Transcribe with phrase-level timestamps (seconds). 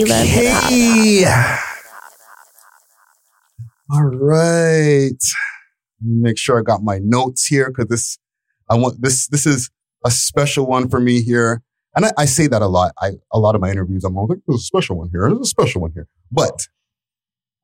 [0.00, 1.24] Okay.
[3.90, 5.10] All right.
[6.00, 8.18] Make sure I got my notes here because this,
[8.70, 9.26] I want this.
[9.26, 9.70] This is
[10.04, 11.62] a special one for me here,
[11.96, 12.92] and I, I say that a lot.
[13.00, 15.28] I a lot of my interviews, I'm like, "There's a special one here.
[15.28, 16.68] There's a special one here," but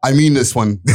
[0.02, 0.80] I mean this one.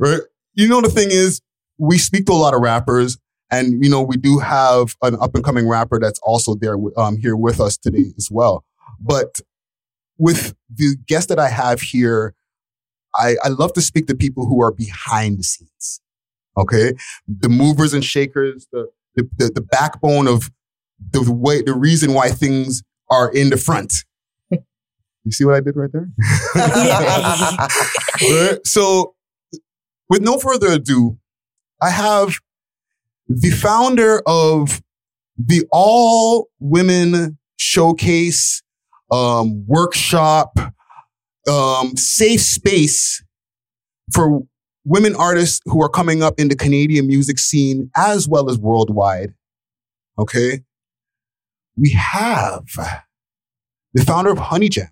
[0.00, 0.20] right?
[0.54, 1.40] You know, the thing is,
[1.78, 3.16] we speak to a lot of rappers,
[3.50, 7.16] and you know, we do have an up and coming rapper that's also there um,
[7.18, 8.64] here with us today as well.
[9.00, 9.40] But
[10.18, 12.34] with the guest that I have here,
[13.14, 16.00] I, I love to speak to people who are behind the scenes.
[16.56, 16.94] Okay,
[17.26, 20.50] the movers and shakers, the the, the, the backbone of
[21.10, 23.92] the way, the reason why things are in the front.
[24.50, 26.08] You see what I did right there?
[28.64, 29.14] So,
[30.10, 31.18] with no further ado,
[31.80, 32.38] I have
[33.28, 34.82] the founder of
[35.36, 38.62] the all women showcase,
[39.10, 40.58] um, workshop,
[41.48, 43.22] um, safe space
[44.12, 44.42] for
[44.84, 49.34] women artists who are coming up in the Canadian music scene as well as worldwide.
[50.18, 50.60] Okay.
[51.76, 52.64] We have
[53.94, 54.88] the founder of Honey Jam,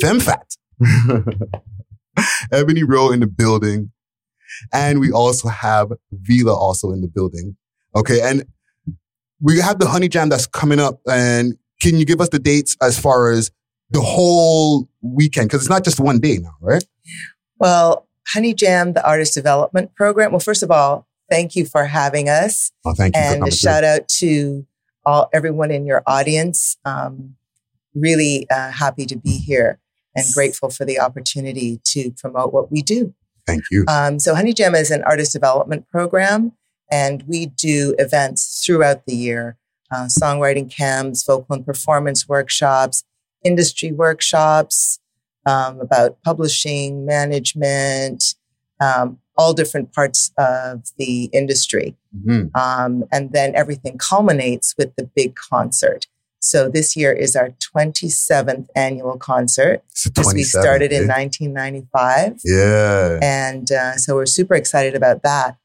[0.00, 0.56] Phem Phat,
[2.52, 3.92] Ebonnie Rowe in the building.
[4.72, 7.56] And we also have Vila also in the building.
[7.94, 8.20] Okay.
[8.20, 8.44] And
[9.40, 11.00] we have the Honey Jam that's coming up.
[11.08, 13.50] And can you give us the dates as far as
[13.90, 15.48] the whole weekend?
[15.48, 16.84] Because it's not just one day now, right?
[17.58, 20.32] Well, Honey Jam, the artist development program.
[20.32, 22.72] Well, first of all, thank you for having us.
[22.84, 23.22] Oh, thank you.
[23.22, 24.66] And a shout out to
[25.06, 26.76] all everyone in your audience.
[26.84, 27.36] Um,
[27.94, 29.78] really uh, happy to be here
[30.14, 33.14] and grateful for the opportunity to promote what we do.
[33.48, 33.84] Thank you.
[33.88, 36.52] Um, so Honey Jam is an artist development program,
[36.90, 39.56] and we do events throughout the year:
[39.90, 43.04] uh, songwriting camps, vocal and performance workshops,
[43.42, 45.00] industry workshops
[45.46, 48.34] um, about publishing, management,
[48.80, 51.96] um, all different parts of the industry.
[52.14, 52.54] Mhm.
[52.54, 56.06] Um, and then everything culminates with the big concert.
[56.40, 59.82] So this year is our 27th annual concert.
[60.04, 61.14] Because we started in eh?
[61.14, 62.40] 1995.
[62.44, 63.18] Yeah.
[63.22, 65.56] And uh, so we're super excited about that.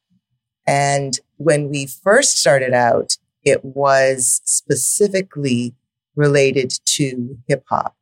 [0.65, 5.75] And when we first started out, it was specifically
[6.15, 7.95] related to hip hop.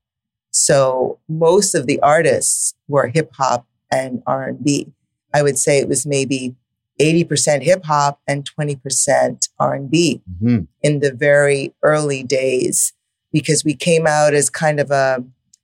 [0.52, 4.94] So most of the artists were hip hop and R&B.
[5.34, 6.56] I would say it was maybe
[7.02, 10.68] 80% hip hop and 20% R&B Mhm.
[10.82, 12.94] in the very early days
[13.34, 15.24] because we came out as kind of a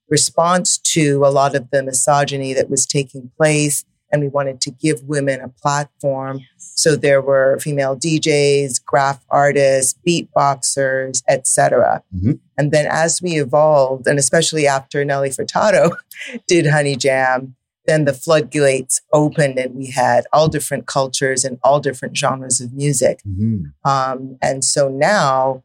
[0.10, 4.72] response to a lot of the misogyny that was taking place and we wanted to
[4.72, 12.02] give women a platform so there were female DJs, graf artists, beatboxers, etc.
[12.16, 12.40] Mhm.
[12.58, 15.92] And then as we evolved and especially after Nelly Furtado
[16.48, 17.56] did Honey Jam,
[17.88, 22.74] then the floodgates opened and we had all different cultures and all different genres of
[22.74, 23.22] music.
[23.28, 23.72] Mhm.
[23.86, 25.64] Um, and so now,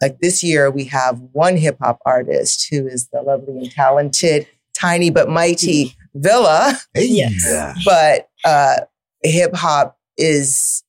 [0.00, 4.46] like this year, we have one hip hop artist who is the lovely and talented,
[4.78, 6.78] tiny but mighty Villa.
[6.94, 7.06] Hey.
[7.06, 7.82] Yes.
[7.84, 8.84] But uh,
[9.22, 10.82] hip hop is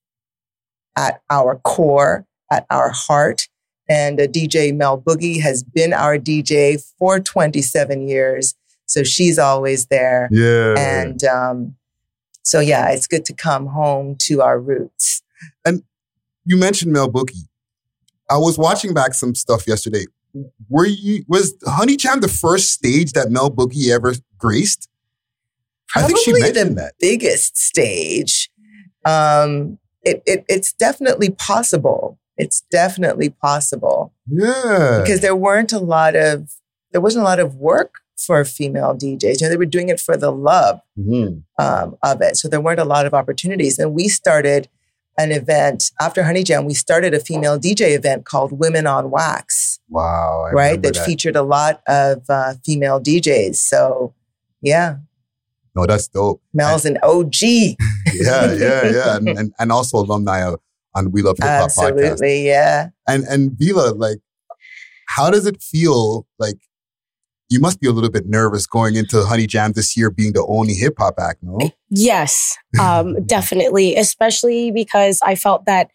[0.97, 3.47] at our core, at our heart.
[3.87, 8.53] And uh, DJ Mel Boogie has been our DJ for 27 years.
[8.89, 10.27] So she's always there.
[10.31, 10.73] Yeah.
[10.77, 11.75] And um,
[12.41, 15.21] so, yeah, it's good to come home to our roots.
[15.63, 15.83] And
[16.43, 17.47] you mentioned Mel Boogie.
[18.31, 20.05] I was watching back some stuff yesterday.
[20.69, 24.89] Were you was Honey Jam the first stage that Mel Boogie ever graced?
[25.95, 26.93] I think she Probably mentioned the that.
[26.99, 28.49] biggest stage.
[29.05, 32.19] Um, it, it, it's definitely possible.
[32.37, 35.01] It's definitely possible Yeah.
[35.03, 36.51] because there weren't a lot of
[36.91, 37.95] there wasn't a lot of work
[38.25, 39.39] for female DJs.
[39.41, 41.43] You know, they were doing it for the love Mhm.
[41.57, 43.79] um, of it, so there weren't a lot of opportunities.
[43.79, 44.67] And we started
[45.17, 46.65] an event after Honey Jam.
[46.65, 50.45] We started a female DJ event called Women on Wax, Wow.
[50.47, 50.65] I right?
[50.77, 53.55] remember That, featured a lot of uh, female DJs.
[53.55, 54.13] So,
[54.61, 54.97] yeah,
[55.75, 56.41] No, that's dope.
[56.53, 57.77] Mel's an OG.
[58.13, 59.15] Yeah, yeah, yeah.
[59.17, 60.59] And, and, and also alumni of,
[60.95, 61.89] on We Love Hip Hop podcast.
[61.89, 62.89] Absolutely, yeah.
[63.07, 64.17] And and Vila, like,
[65.07, 66.25] how does it feel?
[66.39, 66.57] Like,
[67.49, 70.45] you must be a little bit nervous going into Honey Jam this year, being the
[70.47, 71.57] only hip hop act, no?
[71.89, 75.89] Yes, um, definitely, especially because I felt that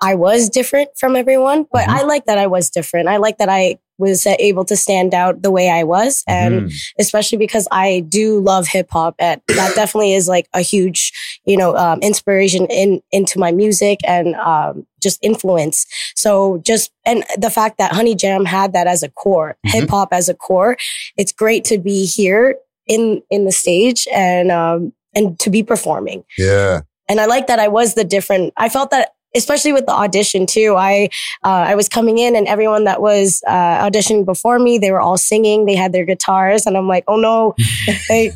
[0.00, 1.94] I was different from everyone, but Mhm.
[1.94, 3.08] I like that I was different.
[3.08, 6.22] I like that I was uh, able to stand out the way I was.
[6.26, 6.72] And Mhm.
[6.98, 7.88] especially because I
[8.18, 9.14] do love hip hop.
[9.18, 11.00] And that definitely is like a huge,
[11.46, 15.86] you know, um, inspiration in, into my music and, um, just influence.
[16.14, 19.70] So just, and the fact that Honey Jam had that as a core, Mhm.
[19.72, 20.76] hip hop as a core,
[21.16, 22.56] it's great to be here
[22.86, 26.24] in, in the stage and, um, and to be performing.
[26.38, 26.80] yeah.
[27.08, 30.46] And I like that I was the different, I felt that especially with the audition
[30.46, 30.74] too.
[30.76, 31.08] I,
[31.44, 35.00] uh, I was coming in and everyone that was, uh, auditioning before me, they were
[35.00, 35.66] all singing.
[35.66, 37.54] They had their guitars and I'm like, oh no,
[38.10, 38.32] like,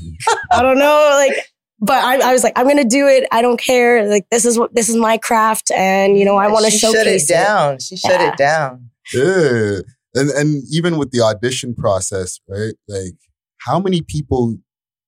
[0.50, 1.36] I don't know, like,
[1.80, 3.28] but I, I was like, I'm going to do it.
[3.30, 4.08] I don't care.
[4.08, 5.70] Like, this is what, this is my craft.
[5.72, 7.78] And, you know, I want to She showcase shut it down.
[7.80, 8.32] She shut Yeah.
[8.32, 8.90] it down.
[9.12, 9.78] Yeah.
[10.14, 12.72] And and even with the audition process, right?
[12.88, 13.12] Like
[13.66, 14.56] how many people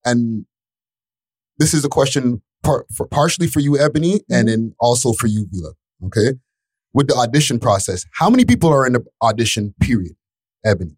[0.05, 0.45] and
[1.59, 5.47] this is a question par- for partially for you, Ebonnie, and then also for you,
[5.51, 5.73] Vila.
[6.07, 6.35] Okay.
[6.93, 10.13] With the audition process, how many people are in the audition period,
[10.65, 10.97] Ebonnie?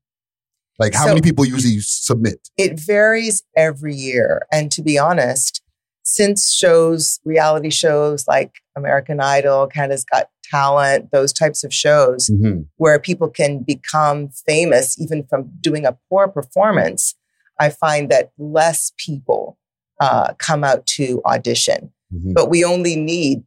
[0.79, 2.49] Like how So- many people usually submit?
[2.56, 4.43] It varies every year.
[4.52, 5.62] And to be honest,
[6.02, 12.67] since shows, reality shows like American Idol, Canada's Got Talent, those types of shows Mhm.
[12.76, 17.14] where people can become famous even from doing a poor performance,
[17.61, 19.58] I find that less people
[20.00, 21.93] uh, come out to audition.
[22.11, 22.32] Mhm.
[22.32, 23.43] But we only need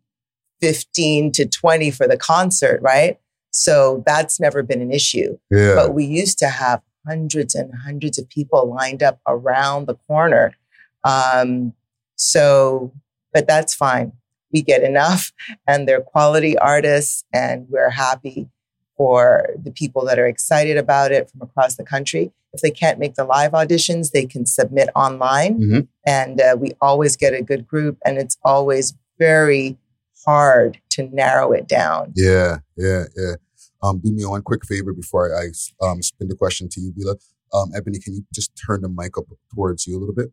[0.63, 3.19] 15 to 20 for the concert, right?
[3.51, 5.37] So that's never been an issue.
[5.51, 5.75] Yeah.
[5.75, 10.55] But we used to have hundreds and hundreds of people lined up around the corner.
[11.03, 11.73] Um,
[12.15, 12.93] so,
[13.33, 14.13] but that's fine.
[14.53, 15.33] We get enough,
[15.67, 18.47] and they're quality artists, and we're happy
[18.95, 22.31] for the people that are excited about it from across the country.
[22.53, 25.87] If they can't make the live auditions, they can submit online, Mhm.
[26.07, 29.77] and uh, we always get a good group, and it's always very
[30.25, 32.13] hard to narrow it down.
[32.15, 33.33] Yeah, yeah, yeah.
[33.81, 35.47] Um, do me one quick favor before I
[35.85, 37.15] um, spin the question to you, Vila.
[37.53, 40.31] Um, Ebonnie, can you just turn the mic up towards you a little bit?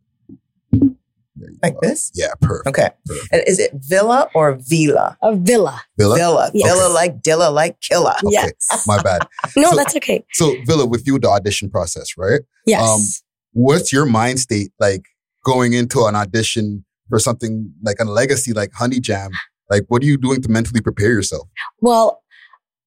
[1.62, 1.80] Like go.
[1.82, 2.12] this?
[2.14, 2.68] Yeah, perfect.
[2.78, 2.90] Okay.
[3.06, 3.28] Perfect.
[3.32, 5.16] And is it Villa or Vila?
[5.22, 5.80] a villa.
[5.98, 6.16] Villa?
[6.16, 6.50] Villa.
[6.52, 6.68] Yes.
[6.70, 8.14] Villa like Dilla like Killa.
[8.24, 8.84] Okay, Yes.
[8.86, 9.26] my bad.
[9.56, 10.24] No, So- that's okay.
[10.32, 12.40] So, Villa, with you, the audition process, right?
[12.66, 12.82] Yes.
[12.88, 13.00] Um,
[13.52, 15.02] What's your mind state like
[15.44, 19.30] going into an audition for something like a legacy like Honey Jam?
[19.70, 21.48] Like, what are you doing to mentally prepare yourself?
[21.80, 22.22] Well,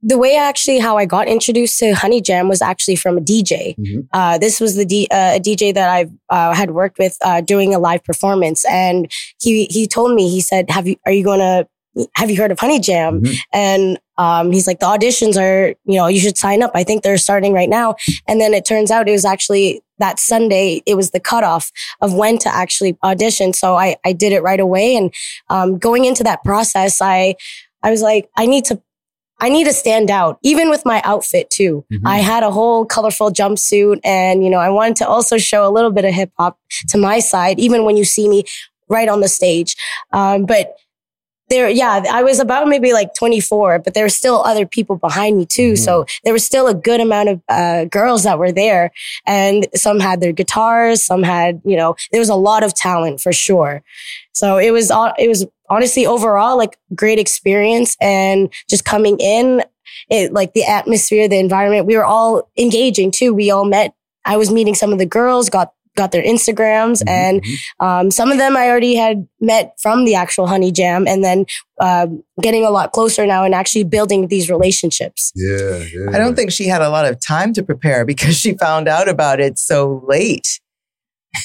[0.05, 3.73] the way actually how I got introduced to Honey Jam was actually from a DJ.
[3.79, 4.07] Mhm.
[4.11, 7.39] Uh, this was the D, uh, a DJ that I uh, had worked with uh,
[7.39, 9.09] doing a live performance, and
[9.39, 11.67] he he told me he said, "Have you are you gonna
[12.15, 13.35] have you heard of Honey Jam?" Mhm.
[13.53, 16.71] And um, he's like, "The auditions are you know you should sign up.
[16.75, 17.95] I think they're starting right now."
[18.27, 20.81] And then it turns out it was actually that Sunday.
[20.85, 21.71] It was the cutoff
[22.01, 23.53] of when to actually audition.
[23.53, 25.13] So I I did it right away, and
[25.49, 27.35] um, going into that process, I
[27.81, 28.81] I was like, I need to
[29.45, 31.83] I need to stand out, even with my outfit too.
[31.91, 32.01] Mhm.
[32.05, 35.71] I had a whole colorful jumpsuit and, you know, I wanted to also show a
[35.75, 36.57] little bit of hip hop
[36.89, 38.43] to my side, even when you see me
[38.87, 39.75] right on the stage.
[40.13, 40.75] Um, but
[41.53, 45.37] there, yeah, I was about maybe like 24, but there were still other people behind
[45.37, 45.73] me too.
[45.73, 45.77] Mhm.
[45.77, 48.91] So there was still a good amount of uh, girls that were there
[49.25, 53.21] and some had their guitars, some had, you know, there was a lot of talent
[53.21, 53.83] for sure.
[54.33, 59.63] So it was, all it was honestly overall like great experience and just coming in,
[60.09, 63.33] it like the atmosphere, the environment, we were all engaging too.
[63.33, 63.93] We all met.
[64.25, 67.85] I was meeting some of the girls, got got their Instagrams, Mhm, and mhm.
[67.85, 71.45] um, some of them I already had met from the actual Honey Jam, and then
[71.79, 75.31] um, getting a lot closer now and actually building these relationships.
[75.35, 76.09] yeah, yeah.
[76.13, 79.07] I don't think she had a lot of time to prepare because she found out
[79.07, 80.59] about it so late.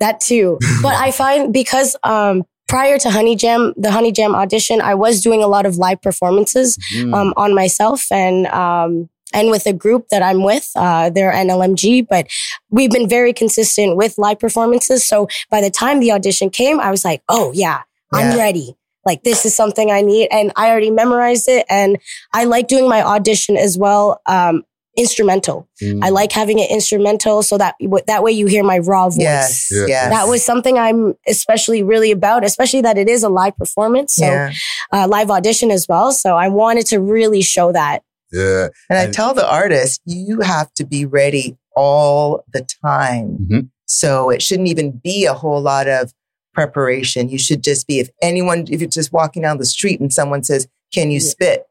[0.00, 0.58] That too.
[0.82, 5.20] but I find because um, prior to Honey Jam, the Honey Jam audition, I was
[5.20, 7.14] doing a lot of live performances Mhm.
[7.14, 10.70] um, on myself and um, and with a group that I'm with.
[10.74, 12.26] Uh, they're NLMG, but
[12.70, 15.04] we've been very consistent with live performances.
[15.04, 17.82] So by the time the audition came, I was like, oh yeah,
[18.12, 18.74] I'm ready.
[19.04, 21.64] Like this is something I need, and I already memorized it.
[21.70, 21.98] And
[22.34, 24.20] I like doing my audition as well.
[24.26, 24.64] Um,
[24.98, 25.68] instrumental.
[25.80, 26.04] Mm.
[26.04, 27.76] I like having it instrumental so that
[28.08, 29.18] that way you hear my raw voice.
[29.18, 29.68] Yes.
[29.70, 29.86] Yeah.
[29.86, 30.10] Yes.
[30.10, 34.26] That was something I'm especially really about, especially that it is a live performance, so
[34.26, 34.52] yeah.
[34.92, 36.10] uh, live audition as well.
[36.10, 38.02] So I wanted to really show that.
[38.32, 38.68] Yeah.
[38.90, 43.46] And I And- tell the artist, you have to be ready all the time.
[43.50, 43.68] Mhm.
[43.86, 46.12] So it shouldn't even be a whole lot of
[46.54, 47.28] preparation.
[47.28, 50.42] You should just be, if anyone, if you're just walking down the street and someone
[50.42, 51.28] says, Can you Yeah.
[51.28, 51.66] spit?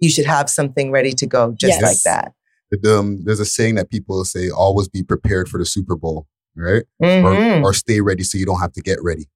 [0.00, 1.82] You should have something ready to go just Yes.
[1.82, 2.32] like that.
[2.72, 6.26] The, um, there's a saying that people say, always be prepared for the Super Bowl,
[6.56, 6.82] right?
[7.00, 7.62] Mhm.
[7.62, 9.28] Or, or stay ready so you don't have to get ready,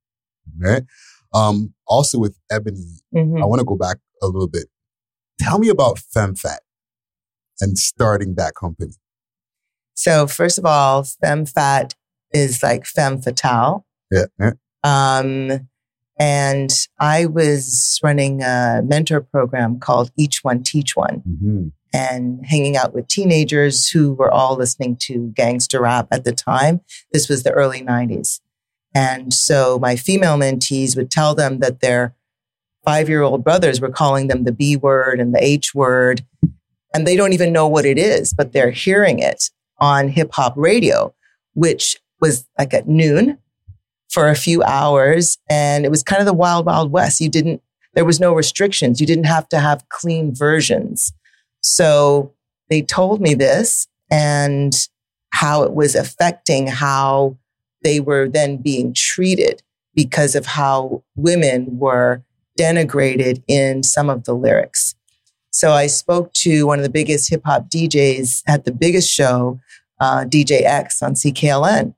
[0.59, 0.83] right?
[1.33, 3.41] Um, also with Ebonnie, Mhm.
[3.41, 4.67] I want to go back a little bit.
[5.41, 6.61] Tell me about Phem Phat
[7.61, 8.93] and starting that company.
[9.95, 11.95] So first of all, Phem Phat
[12.33, 13.85] is like femme fatale.
[14.11, 14.27] Yeah.
[14.39, 14.53] yeah.
[14.85, 15.69] Um,
[16.19, 21.69] and I was running a mentor program called Each One Teach One Mm-hmm.
[21.93, 26.83] and hanging out with teenagers who were all listening to gangster rap at the time.
[27.13, 28.41] This was the early 90s.
[28.95, 32.15] And so my female mentees would tell them that their
[32.85, 36.25] five year old brothers were calling them the B word and the H word.
[36.95, 40.55] And they don't even know what it is, but they're hearing it on hip hop
[40.57, 41.15] radio,
[41.55, 43.39] which was like at noon
[44.11, 45.39] for a few hours.
[45.49, 47.21] And it was kind of the wild, wild west.
[47.21, 47.63] You didn't,
[47.95, 49.01] there was no restrictions.
[49.01, 51.13] You didn't have to have clean versions.
[51.61, 52.33] So
[52.69, 54.75] they told me this and
[55.31, 57.37] how it was affecting how
[57.83, 59.63] they were then being treated
[59.95, 62.23] because of how women were
[62.61, 64.95] denigrated in some of the lyrics.
[65.51, 69.59] So I spoke to one of the biggest hip hop DJs at the biggest show,
[70.01, 71.95] uh, DJ X on CKLN.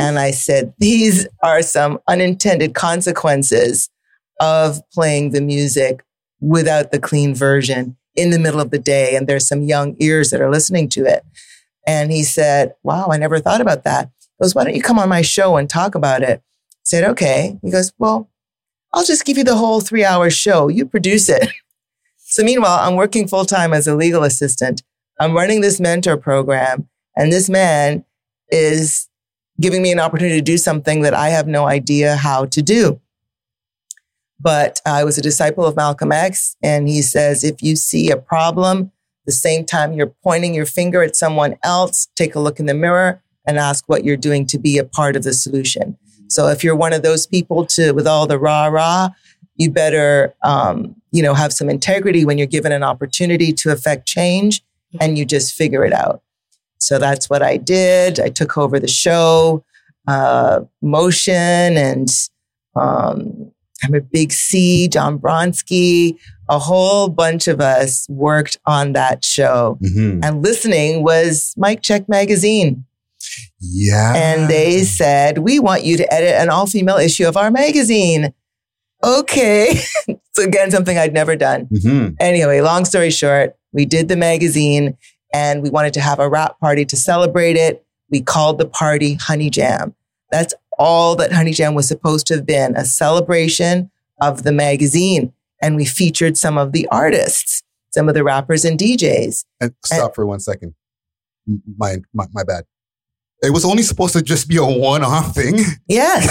[0.00, 3.88] And I said, these are some unintended consequences
[4.40, 6.04] of playing the music
[6.40, 9.14] without the clean version in the middle of the day.
[9.14, 11.24] And there's some young ears that are listening to it.
[11.86, 14.10] And he said, wow, I never thought about that.
[14.20, 16.40] He goes, why don't you come on my show and talk about it?
[16.40, 17.58] I said, okay.
[17.62, 18.28] He goes, well,
[18.92, 20.68] I'll just give you the whole three hour show.
[20.68, 21.48] You produce it.
[22.16, 24.82] So meanwhile, I'm working full time as a legal assistant.
[25.20, 28.06] I'm running this mentor program and this man
[28.48, 29.08] is
[29.60, 33.00] giving me an opportunity to do something that I have no idea how to do.
[34.40, 38.16] But I was a disciple of Malcolm X and he says, if you see a
[38.16, 38.90] problem,
[39.26, 42.74] the same time you're pointing your finger at someone else, take a look in the
[42.74, 45.96] mirror and ask what you're doing to be a part of the solution.
[46.32, 49.10] So if you're one of those people to, with all the rah rah,
[49.56, 54.06] you better, um, you know, have some integrity when you're given an opportunity to affect
[54.06, 54.62] change
[55.00, 56.22] and you just figure it out.
[56.78, 58.18] So that's what I did.
[58.18, 59.62] I took over the show,
[60.08, 62.08] uh, motion and,
[62.74, 63.52] um,
[63.84, 66.16] I'm a big C, John Bronsky,
[66.48, 69.78] a whole bunch of us worked on that show.
[69.82, 70.20] Mm-hmm.
[70.22, 72.84] And listening was Mic Check Magazine.
[73.62, 74.14] Yeah.
[74.14, 78.34] And they said, We want you to edit an all female issue of our magazine.
[79.04, 79.80] Okay.
[80.32, 81.66] so, again, something I'd never done.
[81.66, 82.14] Mm-hmm.
[82.20, 84.96] Anyway, long story short, we did the magazine
[85.32, 87.84] and we wanted to have a rap party to celebrate it.
[88.10, 89.94] We called the party Honey Jam.
[90.30, 93.90] That's all that Honey Jam was supposed to have been a celebration
[94.20, 95.32] of the magazine.
[95.62, 99.44] And we featured some of the artists, some of the rappers and DJs.
[99.60, 100.74] And stop for one second.
[101.76, 102.64] My, my my bad.
[103.42, 105.58] It was only supposed to just be a one-off thing.
[105.88, 106.26] Yes,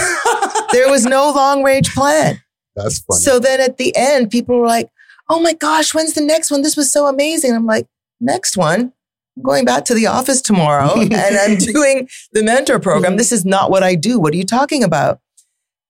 [0.72, 2.41] there was no long range plan.
[2.75, 3.22] That's funny.
[3.22, 4.89] So then at the end, people were like,
[5.30, 6.62] oh my gosh, when's the next one?
[6.62, 7.53] This was so amazing.
[7.53, 7.88] I'm like,
[8.20, 8.94] next one?
[9.38, 13.18] I'm going back to the office tomorrow and I'm doing the mentor program.
[13.18, 14.20] This is not what I do.
[14.20, 15.20] What are you talking about?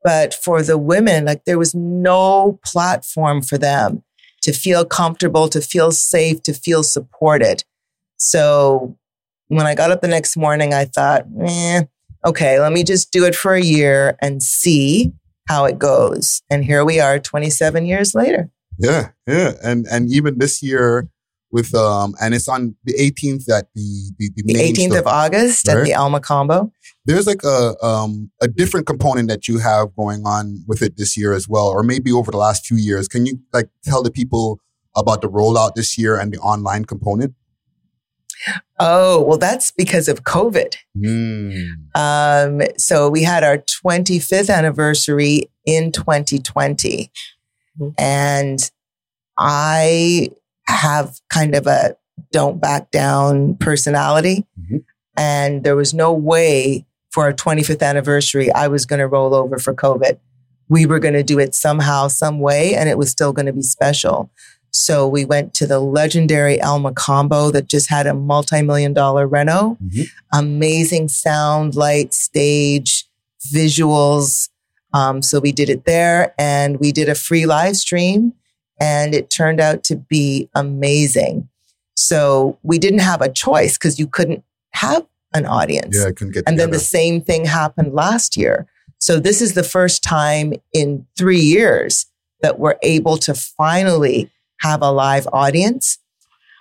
[0.03, 4.03] But for the women, like there was no platform for them
[4.41, 7.63] to feel comfortable, to feel safe, to feel supported.
[8.17, 8.97] So
[9.51, 11.83] when I got up the next morning, I thought, eh,
[12.25, 15.11] okay, let me just do it for a year and see
[15.47, 16.41] how it goes.
[16.49, 18.49] And here we are 27 years later.
[18.77, 19.53] yeah, yeah.
[19.63, 21.09] And and even this year
[21.51, 24.91] with um and it's on the 18th at the the, the, The main 18th of
[24.93, 25.05] stuff.
[25.07, 26.71] August at the El Mocambo.
[27.05, 31.17] There's like a um a different component that you have going on with it this
[31.17, 33.09] year as well, or maybe over the last few years.
[33.09, 34.61] Can you like tell the people
[34.95, 37.33] about the rollout this year and the online component?
[38.79, 40.75] Oh, well, that's because of COVID.
[40.97, 41.75] Mm.
[41.95, 47.11] Um, so we had our 25th anniversary in 2020.
[47.79, 47.93] Mhm.
[47.97, 48.71] And
[49.37, 50.29] I
[50.67, 51.95] have kind of a
[52.31, 54.45] don't back down personality.
[54.59, 54.83] Mhm.
[55.17, 59.57] And there was no way for our 25th anniversary I was going to roll over
[59.57, 60.17] for COVID.
[60.69, 63.53] We were going to do it somehow, some way, and it was still going to
[63.53, 64.31] be special.
[64.71, 69.27] So we went to the legendary El Mocambo that just had a multi million dollar
[69.27, 70.07] reno Mhm.
[70.33, 73.05] amazing sound, light, stage,
[73.53, 74.49] visuals.
[74.93, 78.33] Um, so we did it there and we did a free live stream
[78.79, 81.47] and it turned out to be amazing.
[81.95, 85.95] So we didn't have a choice because you couldn't have an audience.
[85.97, 88.67] Yeah, I couldn't get And then the same thing happened last year.
[88.99, 92.05] So this is the first time in three years
[92.41, 94.29] that we're able to finally
[94.61, 95.99] have a live audience.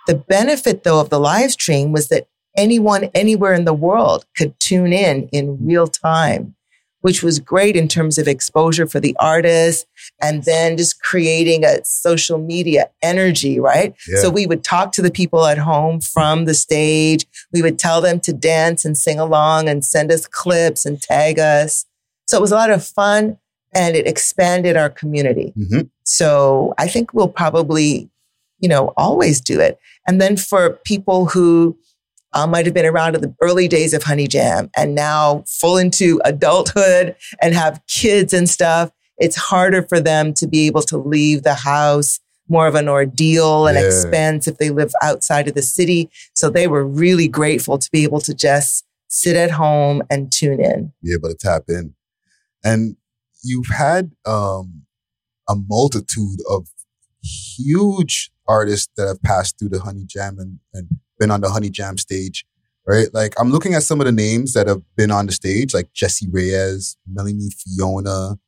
[0.06, 2.26] The benefit though of the live stream was that
[2.56, 6.54] anyone anywhere in the world could tune in in real time.
[7.02, 9.86] which was great in terms of exposure for the artists
[10.20, 13.94] and then just creating a social media energy, right?
[14.06, 14.20] Yeah.
[14.20, 17.24] So we would talk to the people at home from the stage.
[17.54, 21.38] We would tell them to dance and sing along and send us clips and tag
[21.38, 21.86] us.
[22.28, 23.38] So it was a lot of fun
[23.74, 25.52] and it expanded our community.
[25.58, 25.88] Mhm.
[26.04, 28.10] So I think we'll probably,
[28.58, 29.78] you know, always do it.
[30.06, 31.76] And then for people who
[32.32, 35.76] uh, might have been around in the early days of Honey Jam and now full
[35.76, 40.96] into adulthood and have kids and stuff, it's harder for them to be able to
[40.96, 42.20] leave the house.
[42.48, 43.84] More of an ordeal and Yeah.
[43.84, 46.08] expense if they live outside of the city.
[46.34, 50.60] So they were really grateful to be able to just sit at home and tune
[50.60, 50.92] in.
[51.02, 51.94] be able to tap in.
[52.64, 52.96] And
[53.42, 54.82] you've had um,
[55.48, 56.68] a multitude of
[57.22, 61.70] huge artists that have passed through the Honey Jam and, and been on the Honey
[61.70, 62.44] Jam stage,
[62.86, 63.08] right?
[63.12, 65.92] Like I'm looking at some of the names that have been on the stage, like
[65.92, 68.38] Jessie Reyez, Melanie Fiona,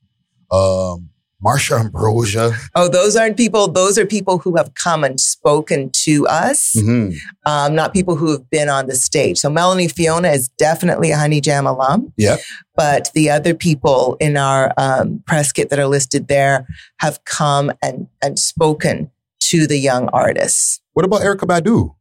[0.50, 1.10] um,
[1.44, 2.54] Marsha Ambrosius.
[2.74, 3.66] Oh, those aren't people.
[3.68, 7.16] Those are people who have come and spoken to us, Mhm.
[7.46, 9.38] um, not people who have been on the stage.
[9.38, 12.12] So Melanie Fiona is definitely a Honey Jam alum.
[12.16, 12.40] Yep.
[12.76, 16.66] But the other people in our um, press kit that are listed there
[16.98, 20.80] have come and, and spoken to the young artists.
[20.92, 21.94] What about Erykah Badu?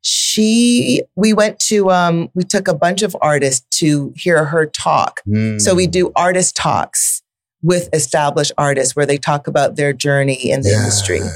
[0.00, 5.20] She, we went to, um, we took a bunch of artists to hear her talk.
[5.58, 5.90] So we Mm.
[5.90, 7.22] do artist talks
[7.62, 11.18] with established artists where they talk about their journey in the industry.
[11.18, 11.30] Yeah.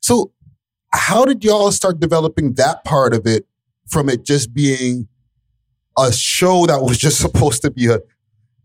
[0.00, 0.32] So,
[0.92, 3.46] how did y'all start developing that part of it
[3.88, 5.08] from it just being
[5.98, 8.00] a show that was just supposed to be a,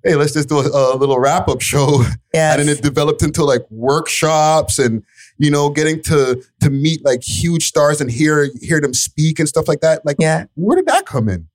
[0.03, 2.03] hey, let's just do a, a little wrap up show,
[2.33, 2.59] Yes.
[2.59, 5.03] and then it developed into like workshops and
[5.37, 9.47] you know getting to to meet like huge stars and hear hear them speak and
[9.47, 10.05] stuff like that.
[10.05, 10.45] Like, yeah.
[10.55, 11.47] where did that come in?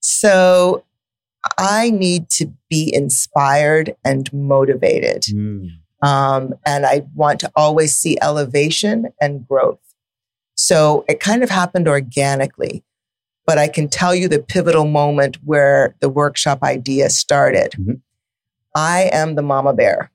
[0.00, 0.84] So
[1.58, 5.24] I need to be inspired and motivated.
[6.02, 9.78] Um, and I want to always see elevation and growth.
[10.54, 12.82] So it kind of happened organically.
[13.46, 17.72] But I can tell you the pivotal moment where the workshop idea started.
[17.72, 18.00] Mhm.
[18.74, 20.10] I am the mama bear.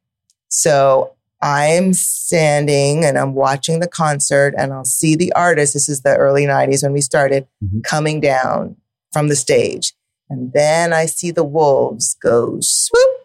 [0.49, 5.73] So I'm standing and I'm watching the concert and I'll see the artist.
[5.73, 7.83] This is the early 90s when we started Mhm.
[7.83, 8.75] coming down
[9.11, 9.93] from the stage.
[10.31, 13.17] And then I see the wolves go swoop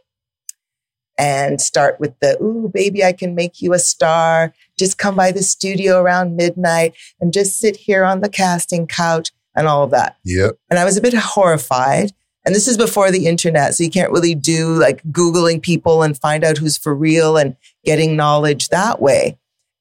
[1.16, 4.52] and start with the, ooh, baby, I can make you a star.
[4.76, 9.30] Just come by the studio around midnight and just sit here on the casting couch
[9.54, 10.16] and all of that.
[10.24, 10.56] Yep.
[10.68, 12.10] And I was a bit horrified.
[12.44, 13.76] And this is before the internet.
[13.76, 17.56] So you can't really do like Googling people and find out who's for real and
[17.84, 19.38] getting knowledge that way.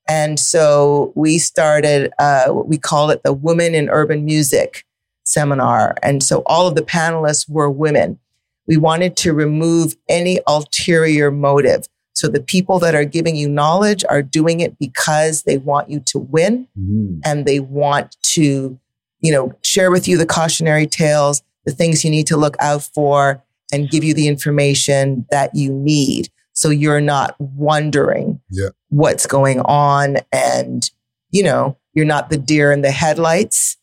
[0.07, 4.85] And so we started, uh, what we call it the Woman in Urban Music
[5.25, 5.95] seminar.
[6.01, 8.19] And so all of the panelists were women.
[8.67, 11.85] We wanted to remove any ulterior motive.
[12.13, 15.99] So the people that are giving you knowledge are doing it because they want you
[16.01, 17.19] to win Mhm.
[17.25, 18.79] and they want to,
[19.19, 22.83] you know, share with you the cautionary tales, the things you need to look out
[22.83, 26.29] for, and give you the information that you need.
[26.53, 28.69] So you're not wondering Yeah.
[28.89, 30.89] what's going on and,
[31.31, 33.74] you know, you're not the deer in the headlights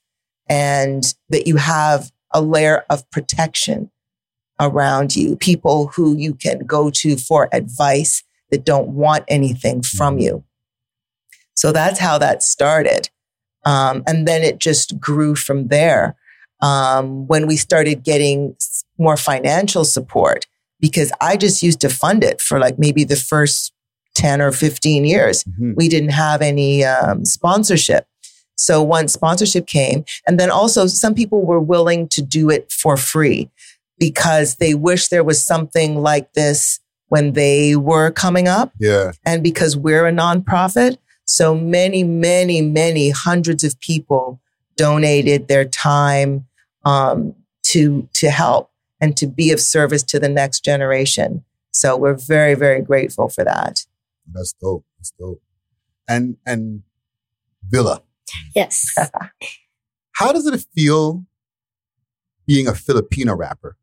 [0.48, 3.90] and that you have a layer of protection
[4.60, 10.18] around you, people who you can go to for advice that don't want anything from
[10.18, 10.44] you.
[11.54, 13.10] So that's how that started.
[13.64, 16.16] Um, and then it just grew from there.
[16.60, 18.56] Um, when we started getting
[18.98, 20.46] more financial support,
[20.78, 23.72] because I just used to fund it for like maybe the first
[24.14, 25.44] 10 or 15 years.
[25.44, 25.74] Mhm.
[25.76, 28.06] We didn't have any um, sponsorship.
[28.62, 32.96] So once sponsorship came, and then also some people were willing to do it for
[32.96, 33.50] free
[33.98, 39.12] because they wish there was something like this when they were coming up Yeah.
[39.26, 44.40] and because we're a nonprofit, so many, many, many hundreds of people
[44.76, 46.46] donated their time
[46.84, 47.34] um,
[47.72, 48.70] to to help
[49.00, 51.44] and to be of service to the next generation.
[51.72, 53.84] So we're very, very grateful for that.
[54.32, 54.84] That's dope.
[54.98, 55.42] That's dope.
[56.08, 56.82] And and
[57.68, 58.02] Villa,
[58.54, 58.84] Yes.
[60.12, 61.24] how does it feel
[62.46, 63.76] being a Filipino rapper?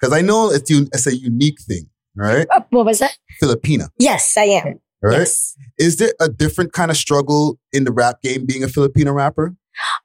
[0.00, 2.46] Because I know it's un- it's a unique thing, right?
[2.50, 3.16] Uh, what was that?
[3.42, 4.80] Filipina, Yes, I am.
[5.02, 5.18] right?
[5.18, 5.56] Yes.
[5.78, 9.54] Is there a different kind of struggle in the rap game being a Filipino rapper?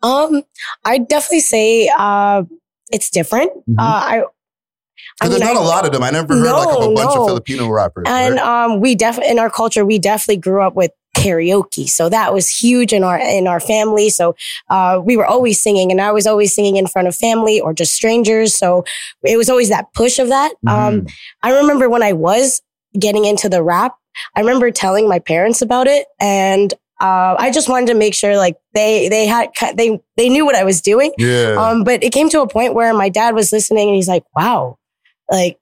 [0.01, 0.43] Um,
[0.85, 2.43] I definitely say uh,
[2.91, 3.51] it's different.
[3.69, 3.75] Mhm.
[3.79, 4.23] Uh, I.
[5.21, 6.03] I Because there's mean, not I- a lot of them.
[6.03, 7.21] I never heard like of a No, bunch no.
[7.23, 8.05] of Filipino rappers.
[8.07, 8.65] And right?
[8.65, 11.87] um, we definitely in our culture, we definitely grew up with karaoke.
[11.89, 14.09] So that was huge in our in our family.
[14.09, 14.35] So
[14.69, 17.73] uh, we were always singing, and I was always singing in front of family or
[17.73, 18.55] just strangers.
[18.55, 18.83] So
[19.23, 20.53] it was always that push of that.
[20.67, 21.11] Um, Mhm.
[21.43, 22.61] I remember when I was
[22.97, 23.95] getting into the rap,
[24.35, 28.35] I remember telling my parents about it, and uh, I just wanted to make sure
[28.37, 31.13] like they they had they they knew what I was doing.
[31.17, 31.55] yeah.
[31.57, 34.23] Um, but it came to a point where my dad was listening and he's like,
[34.35, 34.77] wow,
[35.31, 35.57] like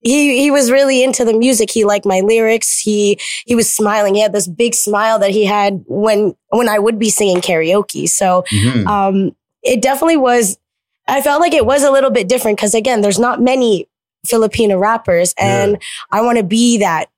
[0.00, 1.70] he, he was really into the music.
[1.70, 2.78] He liked my lyrics.
[2.78, 4.14] He, he was smiling.
[4.14, 8.08] He had this big smile that he had when, when I would be singing karaoke.
[8.08, 8.86] So, Mhm.
[8.86, 10.58] um, it definitely was,
[11.06, 13.88] I felt like it was a little bit different because again, there's not many
[14.26, 15.78] Filipino rappers and
[16.10, 17.10] I want to be that,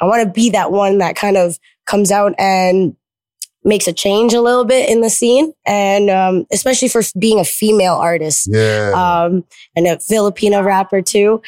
[0.00, 2.94] I want to be that one that kind of comes out and
[3.64, 5.52] makes a change a little bit in the scene.
[5.64, 8.90] And, um, especially for being a female artist, yeah.
[8.94, 9.44] um,
[9.76, 11.40] and a Filipino rapper too,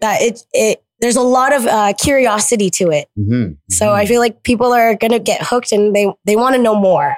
[0.00, 3.08] that it, it, there's a lot of, uh, curiosity to it.
[3.18, 3.56] Mhm.
[3.70, 3.94] So Mhm.
[3.94, 6.74] I feel like people are going to get hooked and they, they want to know
[6.74, 7.14] more.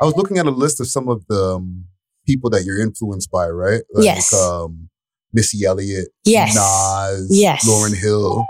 [0.00, 1.84] I was looking at a list of some of the um,
[2.26, 3.82] people that you're influenced by, right?
[3.92, 4.32] Like, Yes.
[4.34, 4.88] Um,
[5.32, 6.54] Missy Elliott, Yes.
[6.54, 7.68] Nas, Yes.
[7.68, 8.44] Lauryn Hill,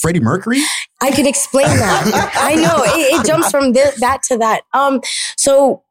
[0.00, 0.62] Freddie Mercury.
[1.02, 2.32] I could explain that.
[2.36, 4.62] I know it, it jumps from thi- that to that.
[4.72, 5.00] Um,
[5.36, 5.82] so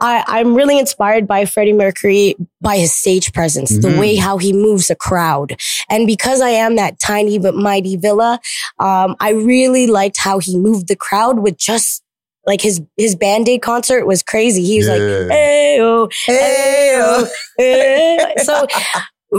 [0.00, 3.98] I, I'm really inspired by Freddie Mercury by his stage presence, the Mhm.
[3.98, 5.56] way how he moves a crowd,
[5.88, 8.38] and because I am that tiny but mighty villa,
[8.78, 12.02] um, I really liked how he moved the crowd with just
[12.46, 14.62] like his his Band Aid concert was crazy.
[14.62, 17.24] He was like, "Hey oh, Hey,
[17.58, 18.66] hey." so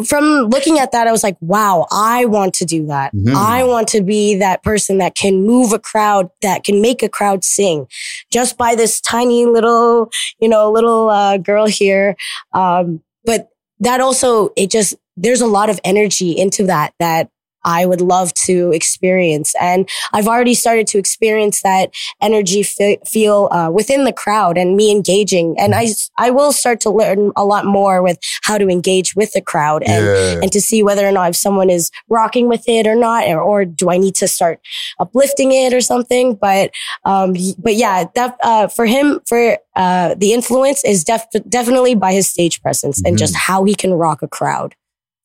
[0.05, 3.13] from looking at that, I was like, wow, I want to do that.
[3.15, 3.33] Mhm.
[3.33, 7.09] I want to be that person that can move a crowd, that can make a
[7.09, 7.87] crowd sing
[8.31, 12.15] just by this tiny little, you know, little uh, girl here.
[12.53, 17.29] Um, but that also, it just, there's a lot of energy into that, that
[17.67, 19.53] I would love to experience.
[19.59, 24.77] And I've already started to experience that energy fe- feel uh, within the crowd and
[24.77, 25.55] me engaging.
[25.59, 29.33] And I, I will start to learn a lot more with how to engage with
[29.33, 30.39] the crowd and yeah.
[30.41, 33.41] and to see whether or not if someone is rocking with it or not, or,
[33.41, 34.61] or do I need to start
[34.99, 36.35] uplifting it or something?
[36.35, 36.71] But,
[37.03, 42.13] um, but yeah, that, uh, for him, for, uh, the influence is def- definitely by
[42.13, 44.73] his stage presence and just how he can rock a crowd.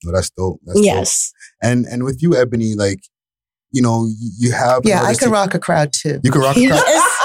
[0.07, 0.61] Oh, that's dope.
[0.65, 0.85] That's dope.
[0.85, 1.33] yes.
[1.63, 3.01] And and with you, Ebonnie, like,
[3.71, 4.83] you know, you, you have.
[4.85, 6.21] yeah, I artistic- can rock a crowd too.
[6.23, 6.83] You can rock a crowd.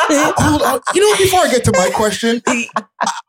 [0.09, 0.79] Ah, hold on.
[0.95, 2.67] You know, before I get to my question, I-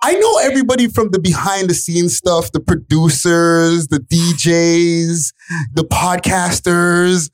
[0.03, 5.33] I know everybody from the behind the scenes stuff, the producers, the DJs,
[5.75, 7.31] the podcasters.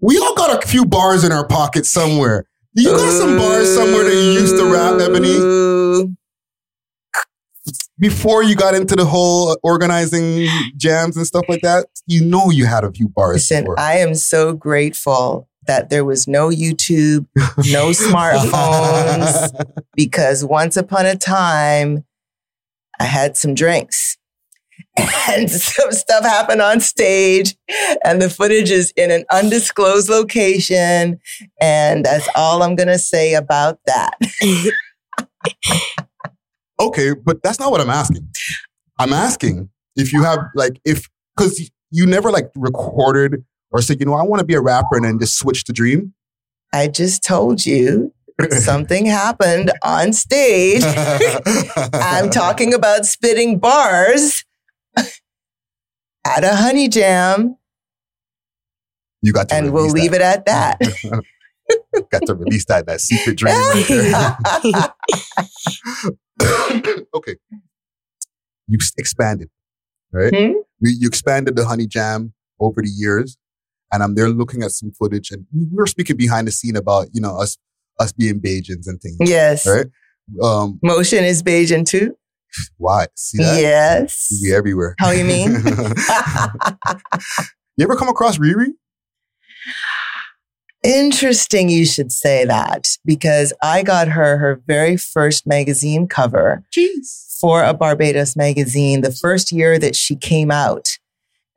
[0.00, 2.46] We all got a few bars in our pocket somewhere.
[2.74, 5.71] You got some bars somewhere that you used to rap, Ebonnie, Ooh.
[8.02, 11.86] Before you got into the whole organizing jams and stuff like that?
[12.06, 13.36] You know you had a few bars.
[13.36, 13.78] Listen, before.
[13.78, 17.26] I am so grateful that there was no YouTube,
[17.70, 19.52] no smartphones,
[19.96, 22.04] because once upon a time,
[22.98, 24.18] I had some drinks
[24.96, 27.54] and some stuff happened on stage,
[28.04, 31.20] and the footage is in an undisclosed location.
[31.60, 34.18] And that's all I'm going to say about that.
[36.88, 38.28] Okay, but that's not what I'm asking.
[38.98, 44.06] I'm asking if you have like if because you never like recorded or said, you
[44.06, 46.14] know, I want to be a rapper and then just switch to dream.
[46.72, 48.12] I just told you
[48.50, 50.82] something happened on stage.
[51.92, 54.44] I'm talking about spitting bars
[56.24, 57.56] at a honey jam,
[59.22, 60.78] You got to and we'll leave it at that.
[62.10, 64.36] got to release that that secret dream right there.
[67.14, 67.36] okay,
[68.68, 69.48] you expanded,
[70.12, 70.34] right?
[70.34, 70.52] Hmm?
[70.80, 73.36] We, you expanded the Honey Jam over the years,
[73.92, 77.08] and I'm there looking at some footage, and we were speaking behind the scene about
[77.12, 77.58] you know us
[77.98, 79.66] us being Bajans and things, yes.
[79.66, 79.86] right?
[80.42, 82.16] Um, Motion is Bajan too.
[82.76, 83.06] why?
[83.16, 83.60] See that?
[83.60, 84.40] Yes.
[84.42, 84.94] We everywhere.
[84.98, 85.50] How you mean?
[87.76, 88.68] you ever come across Riri?
[90.82, 97.38] Interesting you should say that because I got her her very first magazine cover Jeez.
[97.40, 100.98] for a Barbados magazine the first year that she came out.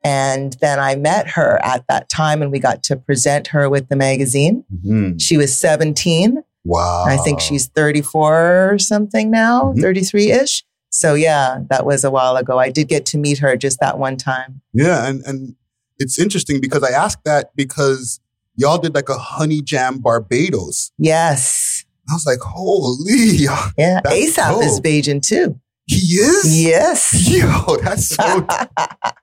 [0.04, 3.88] And then I met her at that time and we got to present her with
[3.88, 4.62] the magazine.
[4.86, 5.20] Mhm.
[5.20, 6.44] She was 17.
[6.64, 7.04] Wow.
[7.06, 9.80] I think she's 34 or something now, Mhm.
[9.80, 10.64] 33 ish.
[10.90, 12.58] So yeah, that was a while ago.
[12.60, 14.60] I did get to meet her just that one time.
[14.72, 15.56] Yeah, and and
[15.98, 18.20] it's interesting because I asked that because
[18.56, 20.92] y'all did like a Honey Jam Barbados.
[20.98, 21.84] Yes.
[22.08, 23.36] I was like, holy,
[23.78, 24.00] Yeah.
[24.06, 24.84] ASAP is dope.
[24.84, 25.60] Bajan too.
[25.86, 26.62] he is.
[26.62, 27.12] Yes.
[27.28, 28.46] Yo, that's so.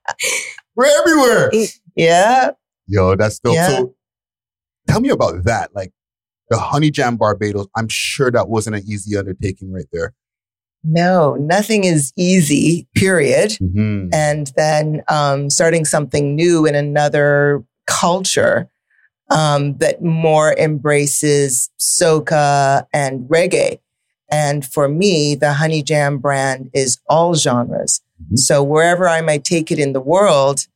[0.75, 1.51] We're everywhere.
[1.95, 2.51] yeah.
[2.87, 3.53] Yo, that's dope.
[3.55, 3.67] Yeah.
[3.69, 3.95] So,
[4.87, 5.73] tell me about that.
[5.73, 5.91] Like
[6.49, 10.13] the Honey Jam Barbados, I'm sure that wasn't an easy undertaking right there.
[10.83, 13.51] No, nothing is easy, period.
[13.51, 14.09] Mm-hmm.
[14.13, 18.69] And then um, starting something new in another culture
[19.33, 23.79] um, that more embraces soca and reggae.
[24.31, 28.01] And for me, the Honey Jam brand is all genres.
[28.31, 28.37] Mhm.
[28.37, 30.67] So wherever I might take it in the world,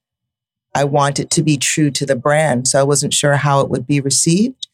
[0.75, 2.67] I want it to be true to the brand.
[2.67, 4.67] So I wasn't sure how it would be received,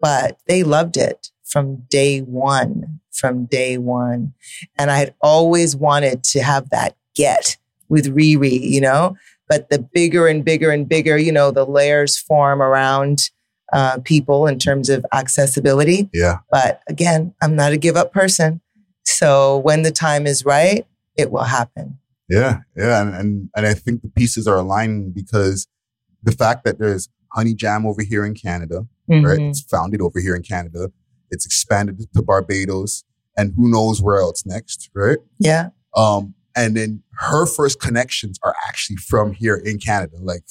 [0.00, 4.32] but they loved it from day one, from day one.
[4.78, 9.16] And I had always wanted to have that get with Riri, you know,
[9.50, 13.28] but the bigger and bigger and bigger, you know, the layers form around
[13.74, 16.08] uh, people in terms of accessibility.
[16.14, 16.38] Yeah.
[16.50, 18.62] But again, I'm not a give up person.
[19.04, 20.86] So when the time is right,
[21.16, 21.98] it will happen.
[22.28, 25.66] Yeah, yeah, and, and and I think the pieces are aligning because
[26.22, 29.40] the fact that there's Honey Jam over here in Canada, right?
[29.40, 29.50] Mhm.
[29.50, 30.92] It's founded over here in Canada.
[31.32, 33.02] It's expanded to Barbados,
[33.36, 35.18] and who knows where else next, right?
[35.40, 35.70] Yeah.
[35.96, 40.42] Um, and then her first connections are actually from here in Canada, like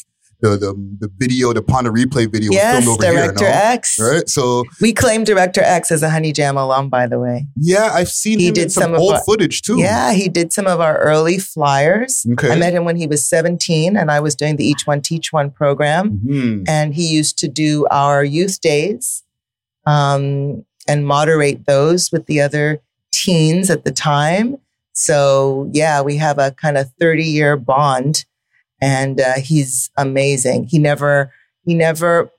[0.42, 3.60] the the the video, the Pon de Replay video was filmed over Director here, no?
[3.74, 4.00] X.
[4.00, 4.30] right?
[4.30, 7.46] So We claim Director X as a Honey Jam alum, by the way.
[7.58, 9.80] yeah, I've seen He him in did some, some old our- footage too.
[9.80, 12.26] Yeah, he did some of our early flyers.
[12.32, 12.52] Okay.
[12.52, 15.34] I met him when he was 17 and I was doing the Each One Teach
[15.34, 16.22] One program.
[16.26, 16.64] Mhm.
[16.70, 19.24] And he used to do our youth days
[19.86, 22.82] um, and moderate those with the other
[23.12, 24.56] teens at the time.
[24.94, 28.26] So, yeah, we have a kind of 30 year bond
[28.82, 30.66] and uh, he's amazing.
[30.66, 31.32] He never,
[31.66, 32.32] he never,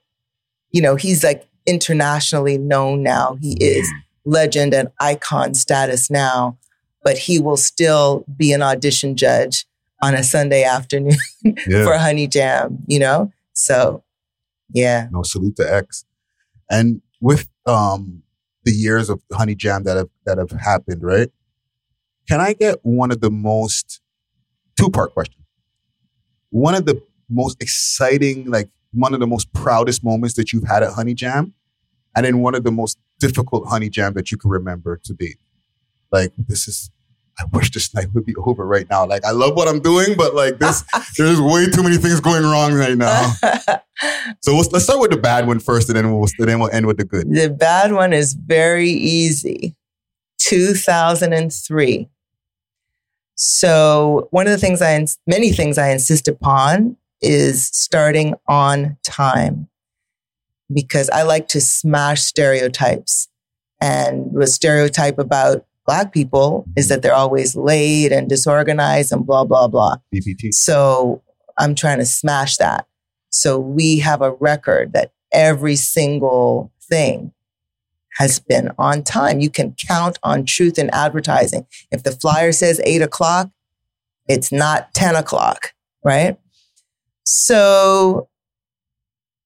[0.71, 3.37] you know, he's like internationally known now.
[3.41, 3.87] He is
[4.25, 6.57] legend and icon status now,
[7.03, 9.65] but he will still be an audition judge
[10.03, 11.83] on a Sunday afternoon Yeah.
[11.85, 13.31] for Honey Jam, you know?
[13.53, 14.03] So,
[14.73, 15.07] yeah.
[15.11, 16.05] No, salute to X.
[16.69, 18.23] And with um
[18.63, 21.29] the years of Honey Jam that have that have happened, right?
[22.27, 24.01] Can I get one of the most
[24.79, 25.43] two part question?
[26.49, 30.83] One of the most exciting, like one of the most proudest moments that you've had
[30.83, 31.53] at Honey Jam,
[32.15, 35.37] and then one of the most difficult Honey Jam that you can remember to date.
[36.11, 36.91] Like this is
[37.39, 39.05] I wish this night would be over right now.
[39.05, 40.83] Like I love what I'm doing, but like this,
[41.17, 43.33] there's way too many things going wrong right now.
[44.41, 46.71] So let's, let's start with the bad one first, and then we'll and then we'll
[46.71, 47.31] end with the good.
[47.31, 49.75] the bad one is very easy
[50.45, 52.09] 2003.
[53.35, 59.67] So, one of the things I, many things I insist upon is starting on time
[60.73, 63.27] because I like to smash stereotypes.
[63.81, 69.43] And the stereotype about Black people is that they're always late and disorganized and blah,
[69.43, 69.95] blah, blah.
[70.13, 70.53] BPT.
[70.53, 71.23] So
[71.57, 72.87] I'm trying to smash that.
[73.29, 77.33] So we have a record that every single thing
[78.17, 79.39] has been on time.
[79.39, 81.65] You can count on truth in advertising.
[81.91, 83.49] If the flyer says eight o'clock,
[84.27, 86.37] it's not 10 o'clock, right?
[87.23, 88.29] So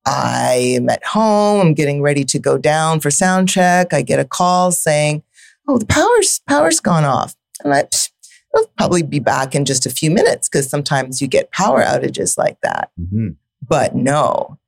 [0.05, 1.61] I am at home.
[1.61, 3.93] I'm getting ready to go down for sound check.
[3.93, 5.23] I get a call saying,
[5.67, 8.09] "Oh, the power's power's gone off," and I, "Psh,
[8.55, 12.37] I'll probably be back in just a few minutes because sometimes you get power outages
[12.37, 12.91] like that.
[12.97, 13.29] hmm
[13.67, 14.59] But no,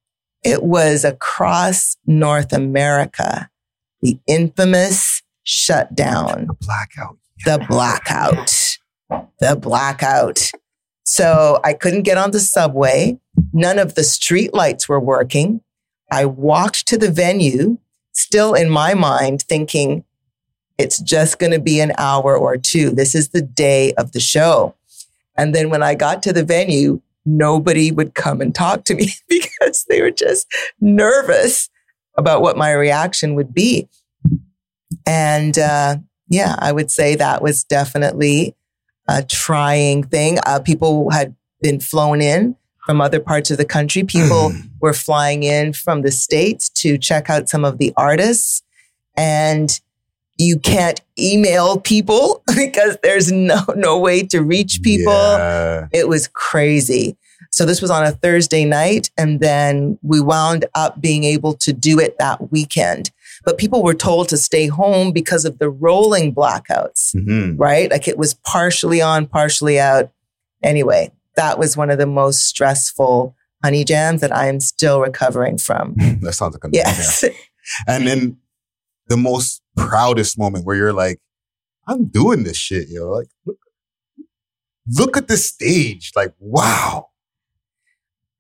[0.44, 3.50] it was across North America,
[4.02, 7.18] the infamous shutdown The blackout.
[7.46, 8.78] the blackout.
[9.40, 10.52] The blackout.
[11.04, 13.20] So I couldn't get on the subway.
[13.54, 15.62] None of the street lights were working.
[16.12, 17.78] I walked to the venue,
[18.12, 20.04] still in my mind thinking
[20.78, 22.92] it's just going to be an hour or two.
[22.92, 24.76] This is the day of the show.
[25.36, 29.10] And then when I got to the venue, nobody would come and talk to me
[29.30, 30.48] because they were just
[30.80, 31.70] nervous
[32.18, 33.88] about what my reaction would be.
[35.06, 35.98] And uh,
[36.30, 38.56] yeah, I would say that was definitely
[39.08, 40.40] a trying thing.
[40.46, 44.04] Uh, people had been flown in from other parts of the country.
[44.04, 48.64] People were flying in from the States to check out some of the artists.
[49.16, 49.80] And
[50.38, 55.14] you can't email people because there's no, no way to reach people.
[55.14, 55.88] Yeah.
[55.92, 57.18] It was crazy.
[57.52, 61.74] So this was on a Thursday night, and then we wound up being able to
[61.74, 63.12] do it that weekend.
[63.46, 67.56] But people were told to stay home because of the rolling blackouts, Mhm.
[67.58, 67.90] right?
[67.90, 70.12] Like it was partially on, partially out.
[70.64, 75.58] Anyway, that was one of the most stressful honey jams that I am still recovering
[75.58, 75.96] from.
[76.22, 76.84] That sounds like a nightmare.
[76.96, 77.24] Yes.
[77.88, 78.38] And then
[79.08, 81.20] the most proudest moment where you're like,
[81.86, 83.10] I'm doing this shit, yo.
[83.10, 83.58] Like, look,
[84.98, 86.12] look at this stage.
[86.16, 87.10] Like, wow.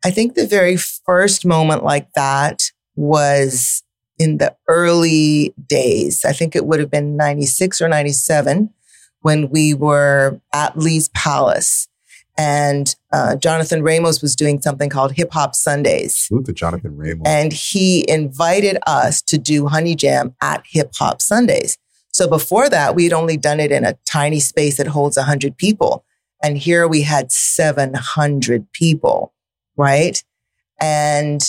[0.04, 3.84] I think the very first moment like that was
[4.20, 6.26] in the early days.
[6.26, 8.74] I think it would have been 96 or 97
[9.22, 11.88] when we were at Lee's Palace.
[12.38, 16.16] And uh, Jonathan Ramos was doing something called Hip Hop Sundays.
[16.16, 17.24] Salute to Jonathan Ramos.
[17.26, 21.78] And he invited us to do Honey Jam at Hip Hop Sundays.
[22.12, 26.06] So before that, we'd only done it in a tiny space that holds 100 people.
[26.44, 29.34] And here we had 700 people,
[29.78, 30.24] right?
[30.82, 31.42] And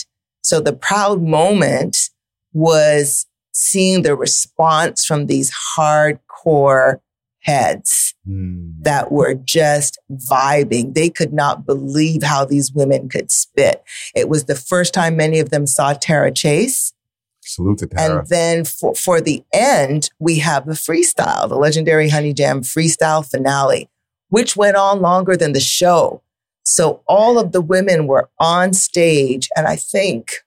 [0.43, 2.11] so the proud moment
[2.53, 7.01] was seeing the response from these hardcore
[7.41, 8.83] heads Mm.
[8.83, 9.99] that were just
[10.31, 10.93] vibing.
[10.95, 13.83] They could not believe how these women could spit.
[14.14, 16.93] It was the first time many of them saw Tara Chase.
[17.41, 18.19] Salute to Tara.
[18.19, 23.25] And then for, for the end, we have the freestyle, the legendary Honey Jam freestyle
[23.29, 23.88] finale,
[24.29, 26.23] which went on longer than the show.
[26.69, 29.49] So all of the women were on stage.
[29.57, 30.45] And I think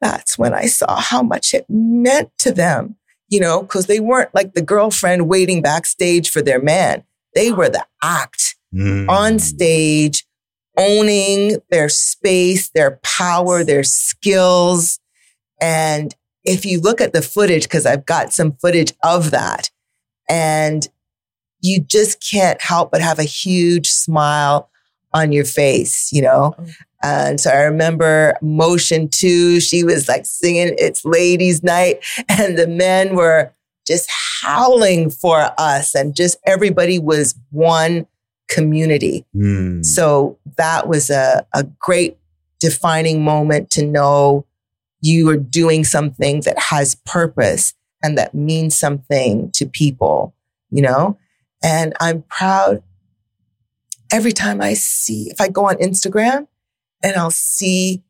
[0.00, 2.96] that's when I saw how much it meant to them,
[3.28, 7.04] you know, because they weren't like the girlfriend waiting backstage for their man.
[7.36, 9.08] They were the act Mm.
[9.08, 10.26] on stage,
[10.76, 14.98] owning their space, their power, their skills.
[15.60, 19.70] And if you look at the footage, because I've got some footage of that,
[20.28, 20.86] and
[21.60, 24.70] you just can't help but have a huge smile
[25.12, 26.54] on your face, you know?
[27.02, 32.66] And so I remember Motion 2, she was like singing It's Ladies Night, and the
[32.66, 33.52] men were
[33.86, 34.10] just
[34.42, 38.06] howling for us, and just everybody was one
[38.48, 39.24] community.
[39.34, 39.84] Mm.
[39.84, 42.16] So that was a, a great
[42.58, 44.46] defining moment to know
[45.00, 50.34] you are doing something that has purpose and that means something to people,
[50.70, 51.18] you know?
[51.62, 52.82] And I'm proud
[54.12, 56.46] every time I see, if I go on Instagram
[57.02, 58.02] and I'll see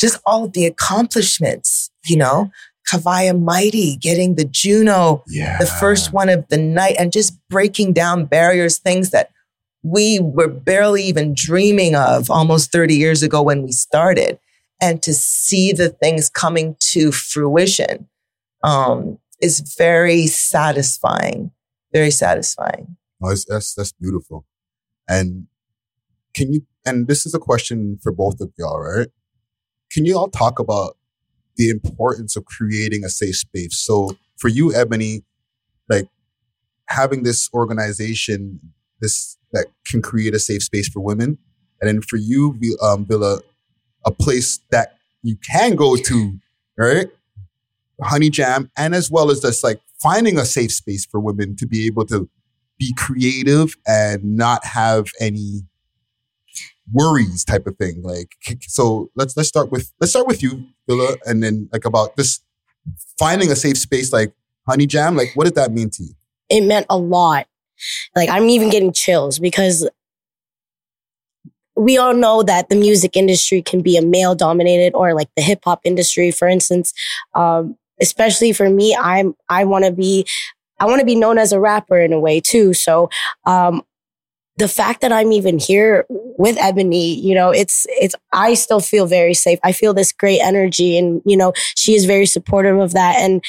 [0.00, 2.50] just all of the accomplishments, you know,
[2.90, 5.58] Haviah Mighty getting the Juno, yeah.
[5.58, 9.30] the first one of the night, and just breaking down barriers, things that
[9.82, 14.38] we were barely even dreaming of almost 30 years ago when we started.
[14.80, 18.08] And to see the things coming to fruition
[18.64, 21.52] um, is very satisfying,
[21.92, 22.96] very satisfying.
[23.22, 24.44] Oh, that's that's beautiful.
[25.08, 25.46] And
[26.34, 26.62] can you?
[26.84, 29.08] And this is a question for both of y'all, right?
[29.92, 30.96] Can you all talk about
[31.56, 33.78] the importance of creating a safe space?
[33.78, 35.22] So for you, Ebonnie,
[35.88, 36.08] like
[36.88, 38.58] having this organization,
[39.00, 41.38] this that can create a safe space for women,
[41.80, 43.40] and then for you, um, Villah,
[44.04, 46.38] a place that you can go to,
[46.76, 47.06] right?
[48.02, 51.66] Honey Jam, and as well as this like finding a safe space for women to
[51.66, 52.28] be able to
[52.78, 55.62] be creative and not have any
[56.92, 61.16] worries type of thing like so let's let's start with let's start with you Villah
[61.24, 62.40] and then like about this
[63.18, 64.34] finding a safe space like
[64.68, 66.14] honey jam like what did that mean to you
[66.52, 67.46] it meant a lot.
[68.14, 69.88] Like I'm even getting chills because
[71.74, 75.42] we all know that the music industry can be a male dominated or like the
[75.42, 76.92] hip hop industry, for instance.
[77.34, 80.26] Um, especially for me, I'm, I want to be,
[80.80, 82.74] I want to be known as a rapper in a way too.
[82.74, 83.08] So,
[83.46, 83.82] um,
[84.56, 89.06] the fact that I'm even here with Ebonnie, you know, it's, it's, I still feel
[89.06, 89.58] very safe.
[89.64, 93.16] I feel this great energy and, you know, she is very supportive of that.
[93.16, 93.42] And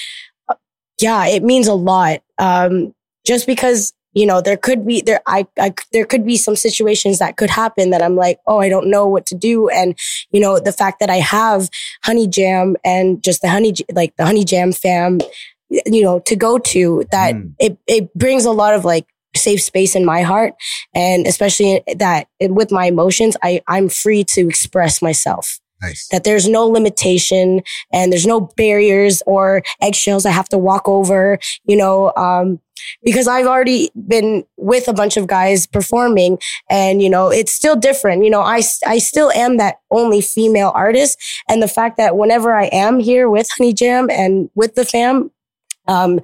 [0.47, 0.55] uh,
[1.01, 2.21] yeah, it means a lot.
[2.39, 2.93] Um,
[3.25, 7.19] just because you know there could be there I, I there could be some situations
[7.19, 9.69] that could happen that i'm like oh i don't know what to do.
[9.69, 9.97] And
[10.31, 11.69] you know the fact that i have
[12.03, 15.19] honey jam and just the honey like the honey jam fam
[15.69, 17.53] you know to go to that Mm.
[17.59, 20.53] it it brings a lot of like safe space in my heart.
[20.93, 26.47] And especially that with my emotions i i'm free to express myself nice that there's
[26.47, 32.13] no limitation and there's no barriers or eggshells I have to walk over, you know,
[32.15, 32.59] um,
[33.03, 36.37] because I've already been with a bunch of guys performing
[36.69, 38.23] and, you know, it's still different.
[38.23, 41.17] You know, I, I still am that only female artist.
[41.47, 45.31] And the fact that whenever I am here with Honey Jam and with the fam,
[45.87, 46.19] um,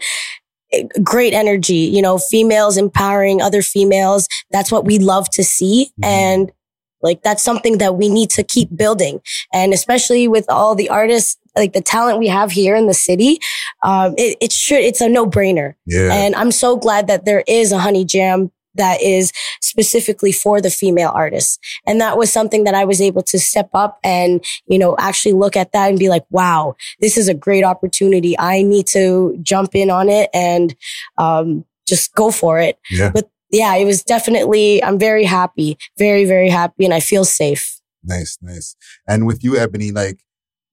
[1.04, 4.28] great energy, you know, females empowering other females.
[4.52, 5.91] That's what we love to see.
[6.02, 6.06] Mhm.
[6.06, 6.52] And
[7.01, 9.21] like that's something that we need to keep building.
[9.53, 13.39] And especially with all the artists, like the talent we have here in the city,
[13.83, 15.75] um, it, it should, it's a no brainer.
[15.85, 19.31] yeah And I'm so glad that there is a honey jam that is
[19.62, 21.57] specifically for the female artists.
[21.85, 25.34] And that was something that I was able to step up and, you know, actually
[25.34, 28.38] look at that and be like, wow, this is a great opportunity.
[28.38, 30.76] I need to jump in on it and,
[31.17, 32.78] um, just go for it.
[32.91, 36.86] yeah But yeah, it was definitely, I'm very happy, very, very happy.
[36.86, 37.80] And I feel safe.
[38.04, 38.76] nice nice
[39.08, 40.20] and with you Ebonnie like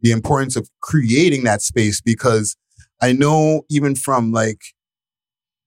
[0.01, 2.57] the importance of creating that space because
[3.03, 4.61] I know even from like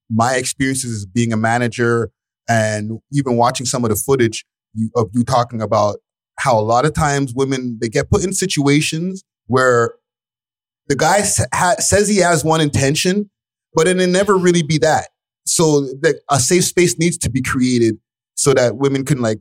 [0.08, 2.10] my experiences as being a manager
[2.48, 4.44] and even watching some of the footage
[4.96, 5.98] of you talking about
[6.38, 9.92] how a lot of times women they get put in situations where
[10.88, 11.20] the guy
[11.54, 13.30] ha- says he has one intention,
[13.74, 15.09] but it never really be that.
[15.44, 17.98] So that a safe space needs to be created
[18.34, 19.40] so that women can like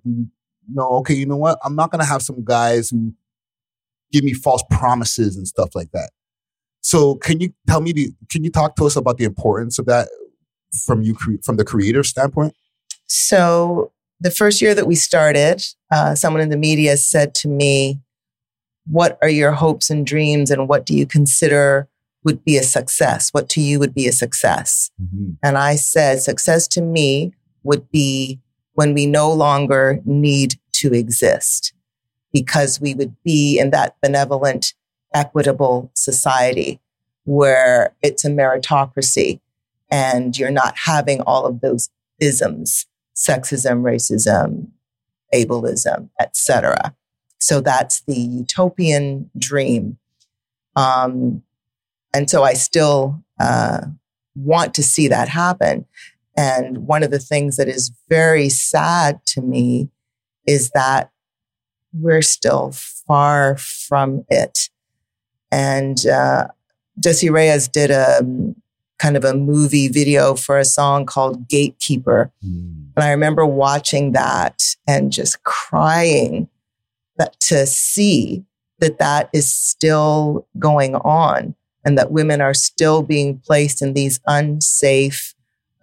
[0.74, 1.60] know, okay, you know what?
[1.64, 3.14] I'm not gonna have some guys who
[4.12, 6.12] give me false promises and stuff like that.
[6.82, 9.86] So can you tell me the, can you talk to us about the importance of
[9.86, 10.08] that
[10.86, 12.54] from you from the creator standpoint?
[13.08, 18.02] So the first year that we started, uh, someone in the media said to me,
[18.86, 21.88] "What are your hopes and dreams, and what do you consider
[22.24, 23.30] would be a success?
[23.32, 25.32] What to you would be a success?" Mm-hmm.
[25.44, 28.40] And I said, "Success to me would be
[28.74, 31.74] when we no longer need to exist,
[32.32, 34.74] because we would be in that benevolent,
[35.14, 36.80] equitable society."
[37.26, 39.40] Where it's a meritocracy
[39.92, 41.90] and you're not having all of those
[42.20, 44.68] isms sexism, racism,
[45.34, 46.96] ableism, etc.
[47.38, 49.98] So that's the utopian dream.
[50.78, 51.44] Um,
[52.14, 53.82] and so I still uh,
[54.36, 55.86] want to see that happen.
[56.36, 59.89] And one of the things that is very sad to me
[60.47, 61.12] is that
[61.93, 64.70] we're still far from it.
[65.51, 66.47] And uh,
[66.99, 68.22] Jessie Reyez did a
[68.99, 72.32] kind of a movie video for a song called Gatekeeper.
[72.45, 72.89] Mm.
[72.95, 76.49] And I remember watching that and just crying
[77.18, 78.43] that to see
[78.80, 84.20] that that is still going on and that women are still being placed in these
[84.28, 85.34] unsafe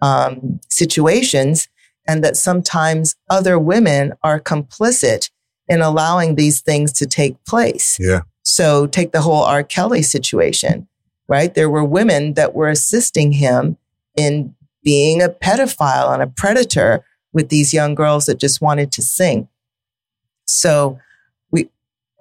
[0.01, 1.67] um, situations
[2.07, 5.29] and that sometimes other women are complicit
[5.67, 7.97] in allowing these things to take place.
[7.99, 8.21] Yeah.
[8.43, 9.63] So take the whole R.
[9.63, 10.87] Kelly situation
[11.27, 11.53] right?
[11.53, 13.77] There were women that were assisting him
[14.15, 19.01] in being a pedophile and a predator with these young girls that just wanted to
[19.01, 19.47] sing.
[20.45, 20.99] So
[21.51, 21.69] we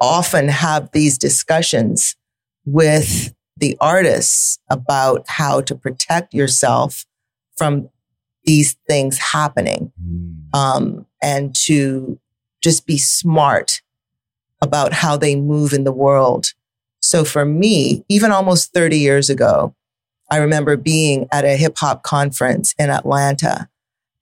[0.00, 2.16] often have these discussions
[2.64, 7.06] with the artists about how to protect yourself
[7.56, 7.88] from
[8.44, 10.56] these things happening mm.
[10.56, 12.18] um, and to
[12.62, 13.82] just be smart
[14.62, 16.52] about how they move in the world
[17.06, 19.76] so for me, even almost 30 years ago,
[20.28, 23.68] I remember being at a hip hop conference in Atlanta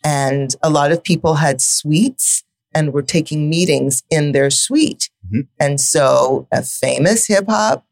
[0.04, 5.08] and a lot of people had suites and were taking meetings in their suite.
[5.26, 5.40] Mm-hmm.
[5.58, 7.86] And so a famous hip hop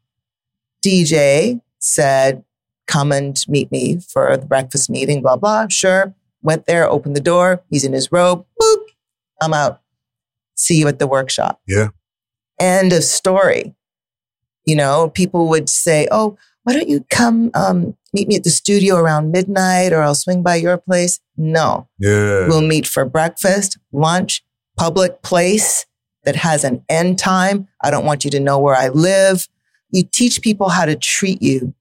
[0.85, 2.45] DJ said,
[2.87, 5.67] come and meet me for the breakfast meeting, blah, blah.
[5.69, 6.15] Sure.
[6.43, 7.63] Went there, opened the door.
[7.71, 8.45] He's in his robe.
[8.61, 8.77] Boop.
[9.41, 9.81] I'm out.
[10.55, 11.61] See you at the workshop.
[11.67, 11.89] Yeah.
[12.61, 13.75] End of story.
[14.67, 18.51] You know, people would say, Oh, why don't you come um, meet me at the
[18.51, 21.19] studio around midnight or I'll swing by your place?
[21.37, 21.89] No.
[21.99, 22.47] Yeah.
[22.47, 24.45] We'll meet for breakfast, lunch,
[24.77, 25.87] public place
[26.25, 27.69] that has an end time.
[27.83, 29.49] I don't want you to know where I live.
[29.93, 31.75] You teach people how to treat you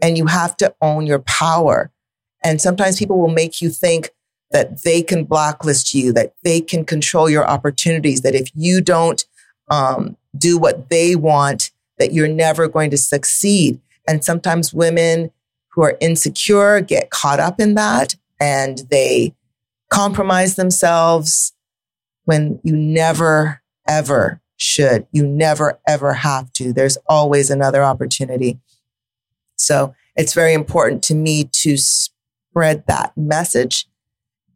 [0.00, 1.90] and you have to own your power.
[2.44, 4.10] And sometimes people will make you think
[4.52, 9.24] that they can blacklist you, that they can control your opportunities, that if you don't
[9.70, 13.80] um, do what they want, that you're never going to succeed.
[14.06, 15.32] And sometimes women
[15.72, 19.34] who are insecure get caught up in that and they
[19.90, 21.52] compromise themselves
[22.24, 25.06] when you never, ever should.
[25.12, 26.72] You never, ever have to.
[26.72, 28.58] There's always another opportunity.
[29.56, 33.86] So it's very important to me to spread that message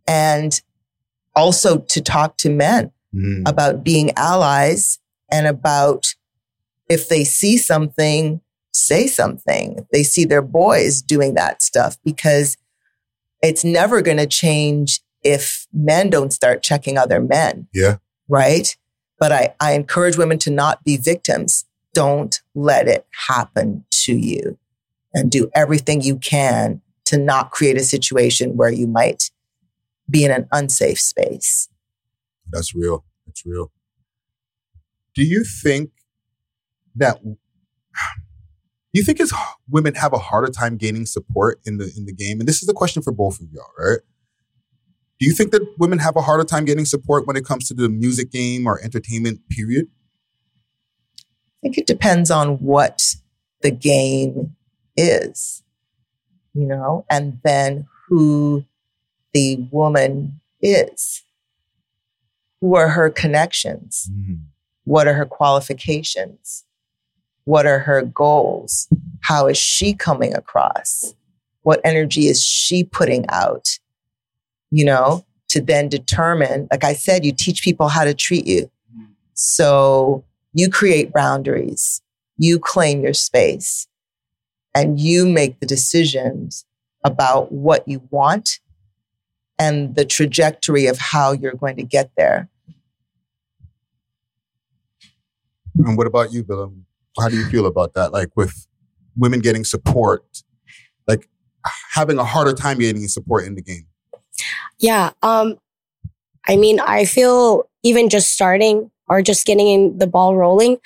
[0.07, 0.61] and
[1.37, 3.43] also to talk to men mm.
[3.47, 4.99] about being allies
[5.31, 6.15] and about
[6.89, 8.41] if they see something,
[8.73, 9.79] say something.
[9.79, 12.57] If they see their boys doing that stuff, because
[13.43, 17.69] it's never going to change if men don't start checking other men.
[17.73, 17.97] Yeah.
[18.29, 18.77] Right.
[19.21, 21.67] But I, I encourage women to not be victims.
[21.95, 24.59] Don't let it happen to you
[25.15, 29.31] and do everything you can to not create a situation where you might
[30.09, 31.69] be in an unsafe space.
[32.51, 33.05] That's real.
[33.27, 33.71] That's real.
[35.15, 35.91] Do you think
[36.97, 37.21] that
[38.93, 39.33] you think is
[39.69, 42.41] women have a harder time gaining support in the in the game?
[42.41, 44.01] And this is a question for both of y'all, right?
[45.21, 47.75] Do you think that women have a harder time getting support when it comes to
[47.75, 49.87] the music game or entertainment period?
[51.19, 53.17] I think it depends on what
[53.61, 54.57] the game
[54.97, 55.63] is,
[56.55, 58.65] you know, and then who
[59.35, 61.23] the woman is.
[62.63, 64.11] Who are her connections?
[64.11, 64.41] Mm.
[64.85, 66.65] What are her qualifications?
[67.45, 68.89] What are her goals?
[69.21, 71.15] How is she coming across?
[71.61, 73.79] What energy is she putting out?
[74.71, 78.71] You know, to then determine, like I said, you teach people how to treat you.
[79.35, 82.03] So you create boundaries,
[82.37, 83.89] you claim your space,
[84.75, 86.65] and you make the decisions
[87.05, 88.61] about what you want
[89.59, 92.49] and the trajectory of how you're going to get there.
[95.77, 96.75] And what about you, Bill?
[97.19, 98.13] How do you feel about that?
[98.13, 98.67] Like with
[99.17, 100.25] women getting support,
[101.07, 101.29] like
[101.93, 103.87] having a harder time getting support in the game.
[104.81, 105.11] Yeah.
[105.23, 105.59] Um,
[106.49, 110.79] I mean, I feel even just starting or just getting in the ball rolling,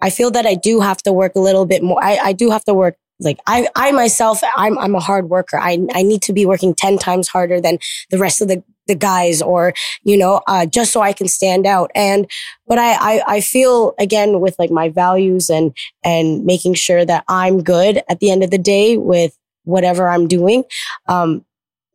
[0.00, 2.02] I feel that I do have to work a little bit more.
[2.02, 5.58] I, I do have to work like I, I myself, I'm, I'm a hard worker.
[5.58, 7.78] I, I need to be working 10 times harder than
[8.10, 9.74] the rest of the, the guys or,
[10.04, 11.90] you know, uh, just so I can stand out.
[11.96, 12.30] And,
[12.68, 17.24] but I, I, I feel again with like my values and, and making sure that
[17.28, 20.62] I'm good at the end of the day with whatever I'm doing.
[21.08, 21.44] Um,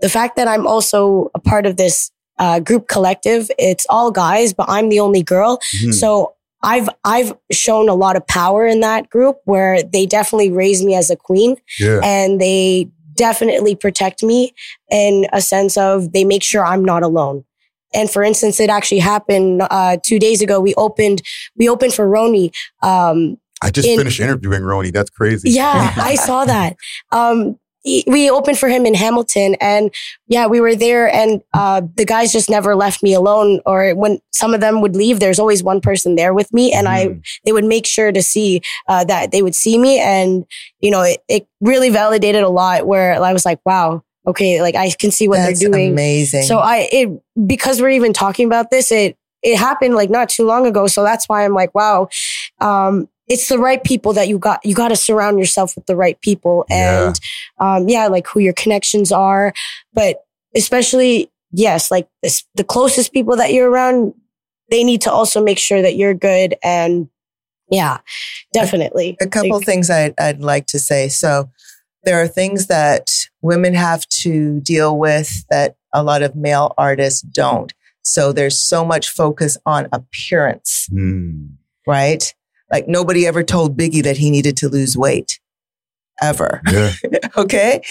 [0.03, 4.53] the fact that I'm also a part of this uh, group collective, it's all guys,
[4.53, 5.59] but I'm the only girl.
[5.77, 5.91] Mm-hmm.
[5.91, 10.83] So I've I've shown a lot of power in that group where they definitely raise
[10.83, 12.01] me as a queen yeah.
[12.03, 14.53] and they definitely protect me
[14.91, 17.45] in a sense of they make sure I'm not alone.
[17.93, 20.59] And for instance, it actually happened uh, two days ago.
[20.59, 21.21] We opened
[21.55, 22.51] we opened for Roni.
[22.81, 24.91] Um, I just in, finished interviewing Roni.
[24.91, 25.51] That's crazy.
[25.51, 26.75] Yeah, I saw that.
[27.13, 29.93] Um, we opened for him in Hamilton and
[30.27, 33.59] yeah, we were there and, uh, the guys just never left me alone.
[33.65, 36.87] Or when some of them would leave, there's always one person there with me and
[36.87, 36.91] mm.
[36.91, 39.99] I, they would make sure to see, uh, that they would see me.
[39.99, 40.45] And,
[40.79, 44.75] you know, it, it really validated a lot where I was like, wow, okay, like
[44.75, 45.91] I can see what That's they're doing.
[45.91, 46.43] Amazing.
[46.43, 47.09] So I, it,
[47.45, 50.87] because we're even talking about this, it, it happened like not too long ago.
[50.87, 52.07] So that's why I'm like, wow.
[52.61, 54.65] Um, it's the right people that you got.
[54.65, 57.19] You got to surround yourself with the right people and,
[57.59, 57.75] yeah.
[57.75, 59.53] um, yeah, like who your connections are.
[59.93, 60.17] But
[60.55, 64.13] especially, yes, like this, the closest people that you're around,
[64.69, 66.55] they need to also make sure that you're good.
[66.63, 67.09] And
[67.69, 67.99] yeah,
[68.51, 69.17] definitely.
[69.21, 71.07] A, a couple like, things I'd, I'd like to say.
[71.07, 71.49] So
[72.03, 73.09] there are things that
[73.41, 77.73] women have to deal with that a lot of male artists don't.
[78.01, 81.51] So there's so much focus on appearance, mm.
[81.87, 82.33] right?
[82.73, 85.39] Like nobody ever told Biggie that he needed to lose weight
[86.21, 86.59] ever.
[86.69, 86.93] Yeah.
[87.37, 87.83] okay.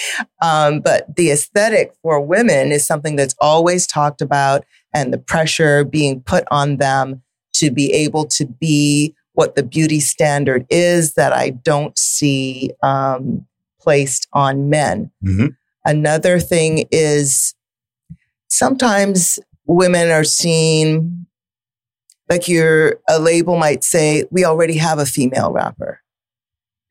[0.43, 5.85] Um, but the aesthetic for women is something that's always talked about and the pressure
[5.85, 7.22] being put on them
[7.55, 13.47] to be able to be what the beauty standard is that I don't see um,
[13.80, 15.12] placed on men.
[15.24, 15.47] Mm-hmm.
[15.85, 17.55] Another thing is
[18.49, 21.26] sometimes women are seen
[22.29, 26.01] like your a label might say, we already have a female rapper.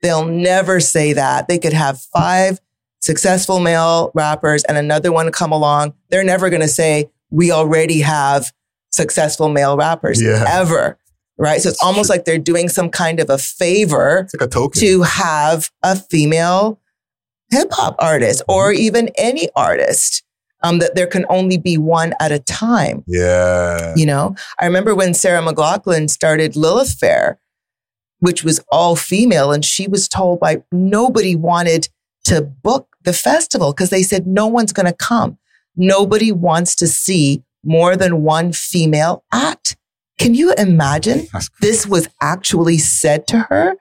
[0.01, 1.47] They'll never say that.
[1.47, 2.59] They could have five
[3.01, 5.93] successful male rappers and another one come along.
[6.09, 8.51] They're never going to say, we already have
[8.91, 10.45] successful male rappers yeah.
[10.47, 10.97] ever.
[11.37, 11.61] Right.
[11.61, 15.71] So it's almost like they're doing some kind of a favor like a to have
[15.81, 16.79] a female
[17.49, 18.81] hip hop artist or mm-hmm.
[18.81, 20.23] even any artist
[20.63, 23.03] um, that there can only be one at a time.
[23.07, 23.93] Yeah.
[23.95, 27.39] You know, I remember when Sarah McLachlan started Lilith Fair,
[28.19, 31.89] which was all female, and she was told by nobody wanted
[32.25, 35.37] to book the festival because they said no one's going to come.
[35.75, 39.77] Nobody wants to see more than one female act.
[40.19, 41.27] Can you imagine
[41.61, 43.75] this was actually said to her?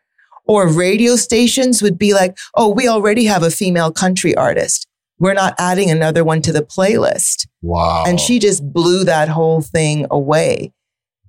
[0.47, 4.89] Or radio stations would be like, oh, we already have a female country artist
[5.21, 7.47] we're not adding another one to the playlist.
[7.61, 8.05] Wow.
[8.07, 10.73] And she just blew that whole thing away,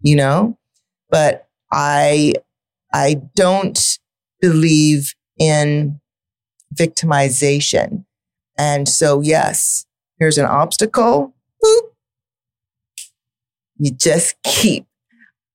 [0.02, 0.58] you know?
[1.10, 2.36] But I,
[2.94, 4.00] I don't
[4.40, 6.00] believe in
[6.74, 8.06] victimization.
[8.58, 9.86] And so, yes,
[10.20, 11.36] here's an obstacle.
[11.64, 11.82] Boop.
[13.78, 14.86] You just keep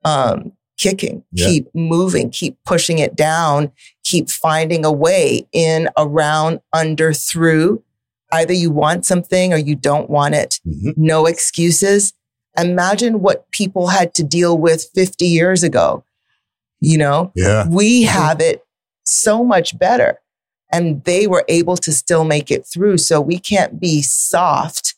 [0.05, 1.47] um, kicking, yeah.
[1.47, 3.73] keep moving, keep pushing it down,
[4.05, 7.83] keep finding a way in, around, under, through
[8.33, 10.61] Either you want something or you don't want it.
[10.67, 10.91] Mm-hmm.
[10.97, 12.13] No excuses.
[12.59, 16.05] Imagine what people had to deal with 50 years ago.
[16.81, 17.67] You know, yeah.
[17.69, 18.63] we have it
[19.05, 20.19] so much better
[20.73, 22.99] and they were able to still make it through.
[22.99, 24.95] So we can't be soft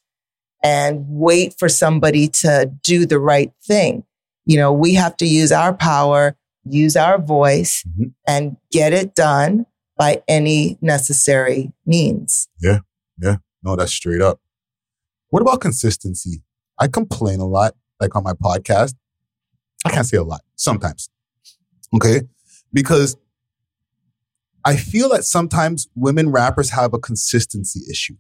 [0.63, 4.05] and wait for somebody to do the right thing.
[4.45, 8.09] You know, we have to use our power, use our voice mm-hmm.
[8.27, 9.67] and get it done
[9.97, 12.49] by any necessary means.
[12.61, 12.79] Yeah.
[13.21, 13.37] Yeah.
[13.63, 14.41] No, that's straight up.
[15.31, 16.43] What about consistency?
[16.79, 18.95] I complain a lot, like on my podcast.
[19.85, 21.11] I can't say a lot sometimes.
[21.95, 22.23] Okay.
[22.73, 23.17] Because
[24.65, 28.17] I feel that sometimes women rappers have a consistency issue.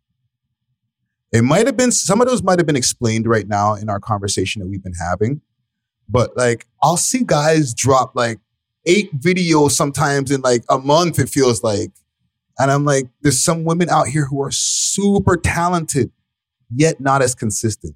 [1.32, 4.00] It might have been some of those might have been explained right now in our
[4.00, 5.42] conversation that we've been having.
[6.08, 8.38] But like I'll see guys drop like
[8.86, 11.90] eight videos sometimes in like a month, it feels like.
[12.58, 16.10] And I'm like, there's some women out here who are super talented,
[16.74, 17.94] yet not as consistent.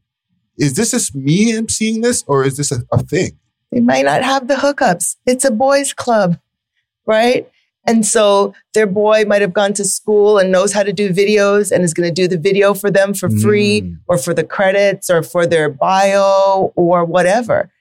[0.58, 3.38] Is this just me seeing this or is this a, a thing?
[3.72, 5.16] They might not have the hookups.
[5.26, 6.38] It's a boys club,
[7.06, 7.48] right?
[7.84, 11.72] And so their boy might have gone to school and knows how to do videos
[11.72, 13.98] and is going to do the video for them for free Mm.
[14.06, 17.72] or for the credits or for their bio or whatever.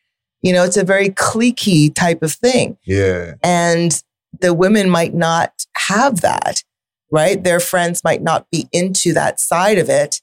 [0.42, 2.78] You know, it's a very cliquey type of thing.
[2.84, 3.34] Yeah.
[3.44, 4.02] And
[4.40, 6.64] the women might not have that,
[7.12, 7.44] right?
[7.44, 10.22] Their friends might not be into that side of it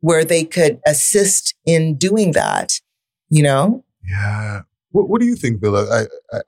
[0.00, 2.80] where they could assist in doing that,
[3.28, 3.84] you know?
[4.10, 4.62] Yeah.
[4.90, 5.86] What, what do you think, Villah?
[5.90, 6.40] I, I,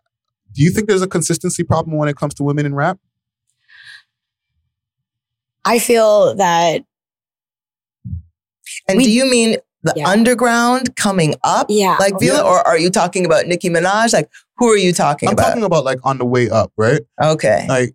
[0.53, 2.99] do you think there's a consistency problem when it comes to women in rap?
[5.65, 6.83] I feel that
[8.89, 10.09] And We- do you mean the Yeah.
[10.09, 11.67] underground coming up?
[11.69, 11.97] Yeah.
[12.01, 12.43] Like Villah, Yeah.
[12.43, 14.13] or are you talking about Nicki Minaj?
[14.13, 15.45] Like, who are you talking about?
[15.45, 17.01] I'm talking about like on the way up, right?
[17.23, 17.67] okay.
[17.69, 17.93] Like I-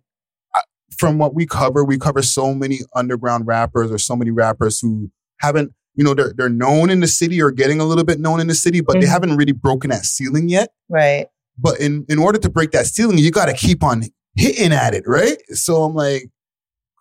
[1.00, 5.10] from what we cover, we cover so many underground rappers or so many rappers who
[5.40, 8.38] haven't, you know, they're they're known in the city or getting a little bit known
[8.40, 9.08] in the city, but they Mhm.
[9.10, 10.70] haven't really broken that ceiling yet.
[10.88, 11.26] Right.
[11.58, 14.04] But in in order to break that ceiling, you got to keep on
[14.36, 15.38] hitting at it, right?
[15.48, 16.30] So I'm like,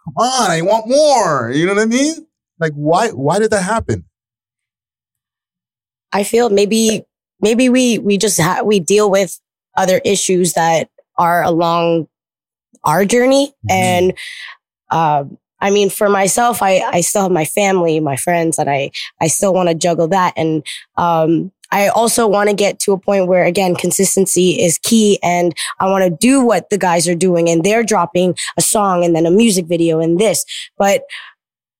[0.06, 1.52] come on, I want more.
[1.52, 2.26] You know what I mean?
[2.60, 4.06] Like, why why did that happen?
[6.12, 7.04] I feel maybe
[7.40, 9.40] maybe we we just ha- we deal with
[9.78, 12.08] other issues that are along
[12.84, 13.72] our journey Mhm.
[13.72, 14.14] and
[14.92, 18.92] um I mean for myself I I still have my family my friends and I
[19.22, 20.64] I still want to juggle that and
[20.98, 25.54] um I also want to get to a point where again consistency is key and
[25.80, 29.16] I want to do what the guys are doing and they're dropping a song and
[29.16, 30.44] then a music video and this
[30.78, 31.04] but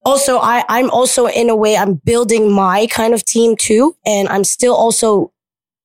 [0.06, 3.96] also I, I'm also in a way I'm building my kind of team too.
[4.06, 5.32] And I'm still also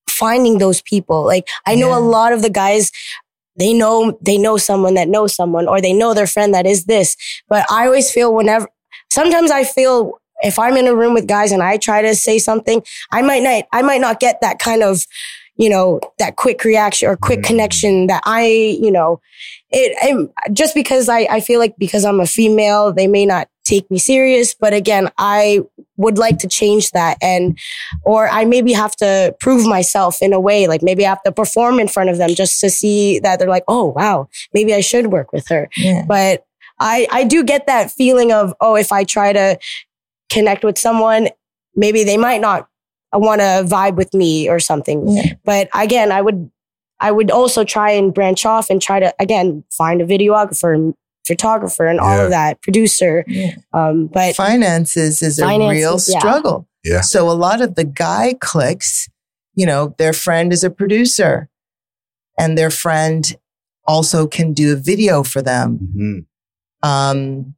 [0.09, 1.25] finding those people.
[1.25, 1.97] Like I know Yeah.
[1.99, 2.91] a lot of the guys,
[3.57, 6.85] they know, they know someone that knows someone or they know their friend that is
[6.85, 7.15] this.
[7.47, 8.67] But I always feel whenever,
[9.09, 12.39] sometimes I feel if I'm in a room with guys and I try to say
[12.39, 15.05] something, I might not, I might not get that kind of,
[15.55, 17.45] you know, that quick reaction or quick Mm.
[17.45, 19.21] connection that I, you know,
[19.71, 23.49] it, it just because I, I feel like because I'm a female, they may not
[23.65, 24.53] take me serious.
[24.53, 25.61] But again, I
[25.97, 27.17] would like to change that.
[27.21, 27.57] And,
[28.03, 31.31] or I maybe have to prove myself in a way, like maybe I have to
[31.31, 34.81] perform in front of them just to see that they're like, oh, wow, maybe I
[34.81, 35.67] should work with her.
[35.77, 36.03] Yeah.
[36.07, 36.45] But
[36.79, 39.57] I, I do get that feeling of, oh, if I try to
[40.29, 41.29] connect with someone,
[41.75, 42.67] maybe they might not
[43.13, 45.07] want to vibe with me or something.
[45.07, 45.33] Yeah.
[45.43, 46.51] But again, I would,
[46.99, 50.93] I would also try and branch off and try to, again, find a videographer and
[51.27, 53.23] photographer and all of that producer.
[53.27, 53.55] Yeah.
[53.73, 56.67] Um, but Finances is a real struggle.
[56.83, 57.01] Yeah.
[57.01, 59.09] So a lot of the guy clicks,
[59.55, 61.49] you know, their friend is a producer
[62.37, 63.35] and their friend
[63.87, 66.25] also can do a video for them.
[66.83, 66.87] Mhm.
[66.87, 67.55] Um,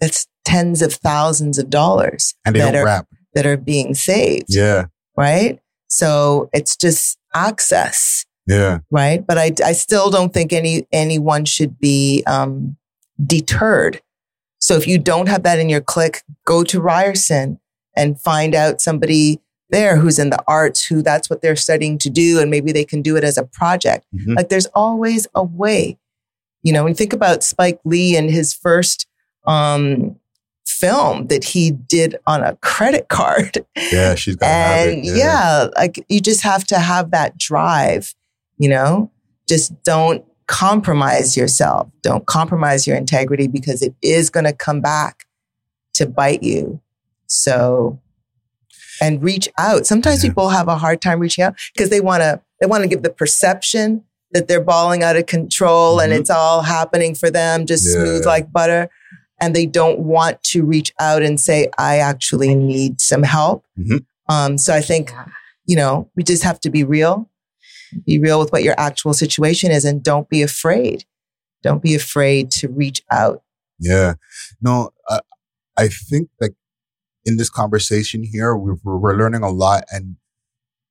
[0.00, 3.06] it's tens of thousands of dollars And they that don't are, rap.
[3.34, 4.46] that are being saved.
[4.48, 4.86] Yeah.
[5.16, 5.60] Right.
[5.88, 8.24] So it's just access.
[8.50, 8.78] Yeah.
[8.90, 9.26] right?
[9.26, 12.76] But I, I still don't think any anyone should be um,
[13.24, 14.02] deterred.
[14.58, 17.58] So if you don't have that in your clique, go to Ryerson
[17.96, 19.40] and find out somebody
[19.70, 22.84] there who's in the arts, who that's what they're studying to do, and maybe they
[22.84, 24.04] can do it as a project.
[24.14, 24.36] Mhm.
[24.36, 25.98] Like there's always a way.
[26.62, 29.06] You know, when you think about Spike Lee and his first
[29.46, 30.16] um,
[30.66, 34.14] film that he did on a credit card, Yeah.
[34.14, 35.16] She's got and it.
[35.16, 35.68] yeah.
[35.76, 38.14] like you just have to have that drive,
[38.60, 39.10] you know?
[39.48, 41.88] Just don't compromise yourself.
[42.02, 45.24] Don't compromise your integrity because it is going to come back
[45.94, 46.80] to bite you.
[47.26, 48.00] So,
[49.00, 49.86] and reach out.
[49.86, 50.30] Sometimes Yeah.
[50.30, 53.02] people have a hard time reaching out because they want to, they want to give
[53.02, 56.18] the perception that they're balling out of control and Mhm.
[56.20, 57.94] it's all happening for them, just Yeah.
[57.94, 58.88] smooth like butter.
[59.40, 63.64] And they don't want to reach out and say, I actually need some help.
[63.78, 64.04] Mhm.
[64.28, 65.14] Um, so I think,
[65.64, 67.29] you know, we just have to be real,
[68.06, 71.04] be real with what your actual situation is and don't be afraid.
[71.62, 73.42] Don't be afraid to reach out.
[73.78, 74.14] Yeah.
[74.60, 75.20] No, I,
[75.76, 76.54] I think like
[77.24, 79.84] in this conversation here, we're we're learning a lot.
[79.90, 80.16] And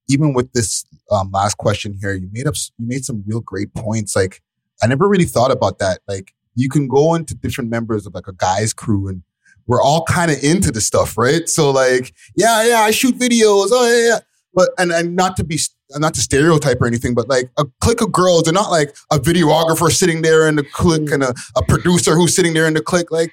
[0.07, 3.73] even with this um, last question here, you made up, you made some real great
[3.73, 4.15] points.
[4.15, 4.41] Like
[4.81, 5.99] I never really thought about that.
[6.07, 9.23] Like you can go into different members of like a guy's crew and
[9.67, 11.47] we're all kind of into the stuff, right?
[11.47, 13.69] So like, yeah, yeah, I shoot videos.
[13.71, 14.19] Oh yeah, yeah.
[14.53, 15.59] But and and not to be
[15.91, 19.17] not to stereotype or anything, but like a clique of girls, they're not like a
[19.19, 22.81] videographer sitting there in the clique and a, a producer who's sitting there in the
[22.81, 23.11] clique.
[23.11, 23.31] Like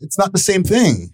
[0.00, 1.10] it's not the same thing.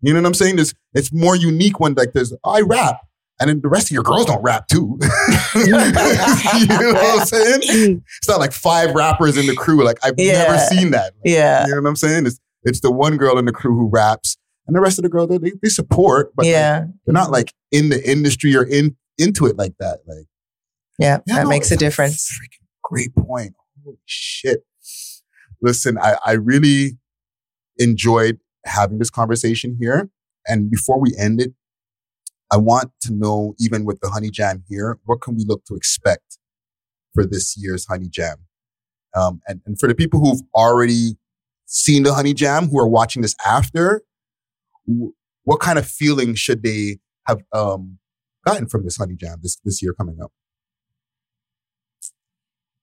[0.00, 0.58] You know what I'm saying?
[0.58, 3.00] It's it's more unique when like there's I rap.
[3.40, 4.96] And then the rest of your girls don't rap too.
[5.56, 8.02] you know what I'm saying?
[8.18, 9.84] It's not like five rappers in the crew.
[9.84, 10.44] Like I've Yeah.
[10.44, 11.14] never seen that.
[11.16, 11.66] Like, Yeah.
[11.66, 12.26] You know what I'm saying?
[12.26, 14.36] It's it's the one girl in the crew who raps,
[14.66, 16.86] and the rest of the girls they, they support, but like, yeah.
[17.04, 20.00] they're not like in the industry or in into it like that.
[20.06, 20.26] Like
[20.98, 21.18] Yeah.
[21.26, 22.28] yeah, that no, makes a difference.
[22.28, 23.54] freaking great point.
[23.84, 24.64] Holy shit!
[25.60, 26.98] Listen, I I really
[27.78, 30.10] enjoyed having this conversation here,
[30.46, 31.52] and before we end it,
[32.50, 35.74] I want to know, even with the Honey Jam here, what can we look to
[35.74, 36.38] expect
[37.12, 38.38] for this year's Honey Jam?
[39.14, 41.16] Um, and, and for the people who've already
[41.66, 44.02] seen the Honey Jam, who are watching this after,
[44.86, 47.98] what kind of feeling should they have um,
[48.46, 50.32] gotten from this Honey Jam this, this year coming up?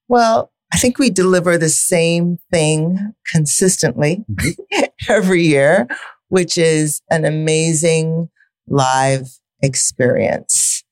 [0.07, 4.25] Well, I think we deliver the same thing consistently
[5.09, 5.87] every year,
[6.29, 8.29] which is an amazing
[8.67, 9.27] live
[9.61, 10.83] experience.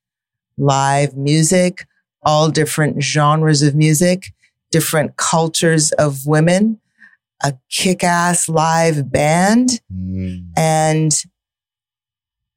[0.58, 1.86] Live music,
[2.24, 4.34] all different genres of music,
[4.72, 6.80] different cultures of women,
[7.44, 9.82] a kick ass live band.
[10.58, 11.24] And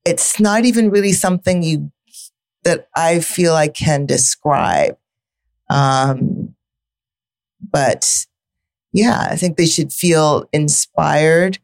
[0.05, 1.93] it's not even really something you
[2.65, 4.97] that I feel I can describe.
[5.69, 6.55] Um,
[7.61, 8.27] but
[8.93, 11.59] yeah, I think they should feel inspired,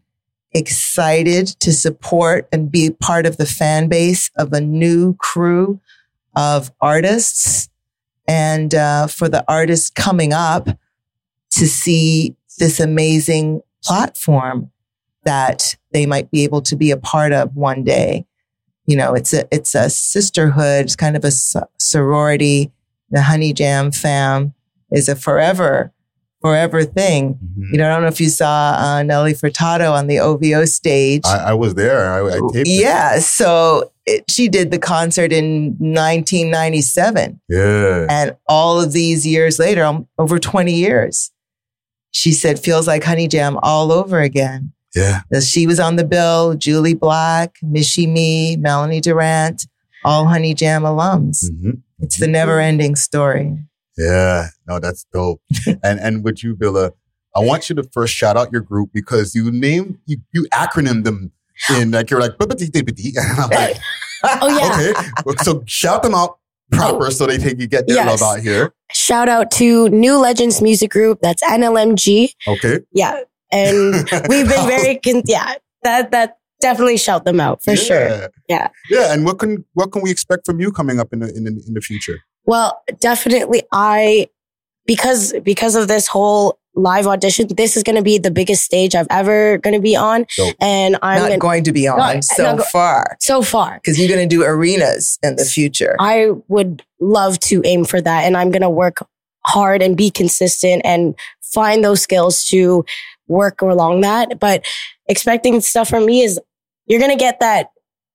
[0.53, 5.81] excited to support and be part of the fan base of a new crew
[6.35, 7.69] of artists.
[8.27, 10.69] And uh, for the artists coming up
[11.51, 14.71] to see this amazing platform
[15.25, 18.27] that they might be able to be a part of one day.
[18.87, 21.31] You know, it's a it's a sisterhood, it's kind of a
[21.79, 22.73] sorority.
[23.11, 24.55] The Honey Jam fam
[24.91, 25.93] is a forever,
[26.41, 27.35] forever thing.
[27.35, 27.73] Mhm.
[27.73, 31.23] You know, I don't know if you saw uh, Nelly Furtado on the OVO stage.
[31.27, 32.11] I, I was there.
[32.11, 32.69] I, I taped it.
[32.69, 37.41] yeah, so it, she did the concert in 1997.
[37.49, 38.07] Yeah.
[38.09, 41.31] And all of these years later, um, over 20 years,
[42.11, 44.73] she said, feels like Honey Jam all over again.
[44.95, 45.21] Yeah.
[45.41, 49.67] She was on the bill, Jully Black, Michie Mee, Melanie Durrant,
[50.05, 51.45] all Honey Jam alums.
[51.51, 51.83] Mhm.
[52.01, 53.59] It's the never ending story.
[53.97, 54.49] Yeah.
[54.67, 55.43] No, that's dope.
[55.83, 56.93] and and with you, Billa,
[57.37, 61.05] I want you to first shout out your group because you name you you acronym
[61.05, 61.33] them
[61.79, 63.77] in like you're like and I'm like,
[64.25, 64.93] Oh yeah.
[65.27, 65.45] okay.
[65.45, 66.39] So shout them out
[66.73, 68.21] proper so they think you get their Yes.
[68.21, 68.73] love out here.
[69.09, 71.21] Shout out to New Legends Music Group.
[71.23, 72.29] That's NLMG.
[72.47, 72.81] Okay.
[72.93, 73.23] Yeah.
[73.51, 73.95] And
[74.29, 78.29] we've been very, con- yeah, that, that definitely shout them out for sure.
[78.51, 78.69] Yeah.
[78.91, 79.15] Yeah.
[79.15, 81.65] And what can what can we expect from you coming up in the in the,
[81.67, 82.19] in the future?
[82.45, 84.29] Well, definitely I,
[84.85, 88.95] because, because of this whole live audition, this is going to be the biggest stage
[88.95, 90.26] I've ever going to be on.
[90.37, 90.55] Dope.
[90.61, 93.74] And I'm Not gonna, going to be on Not- so not far so far.
[93.83, 95.97] because you're going to do arenas in the future.
[95.99, 98.24] I would love to aim for that.
[98.24, 98.99] And I'm going to work
[99.45, 102.85] hard and be consistent and find those skills to
[103.26, 104.39] work along that.
[104.39, 104.64] But
[105.09, 106.39] expecting stuff from me is
[106.87, 107.70] you're going to get that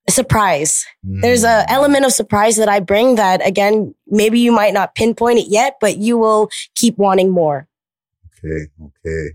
[0.09, 0.85] surprise.
[1.03, 1.63] There's Mm.
[1.65, 5.47] a element of surprise that I bring that again, maybe you might not pinpoint it
[5.47, 7.67] yet, but you will keep wanting more.
[8.43, 8.67] Okay.
[8.81, 9.29] Okay.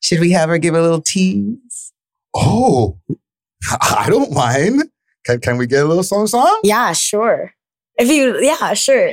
[0.00, 1.92] Should we have her give a little tease?
[2.34, 2.98] Oh,
[3.80, 4.84] I don't mind.
[5.26, 6.60] Can, can we get a little song song?
[6.64, 7.52] Yeah, sure.
[7.98, 9.12] If you, yeah, sure.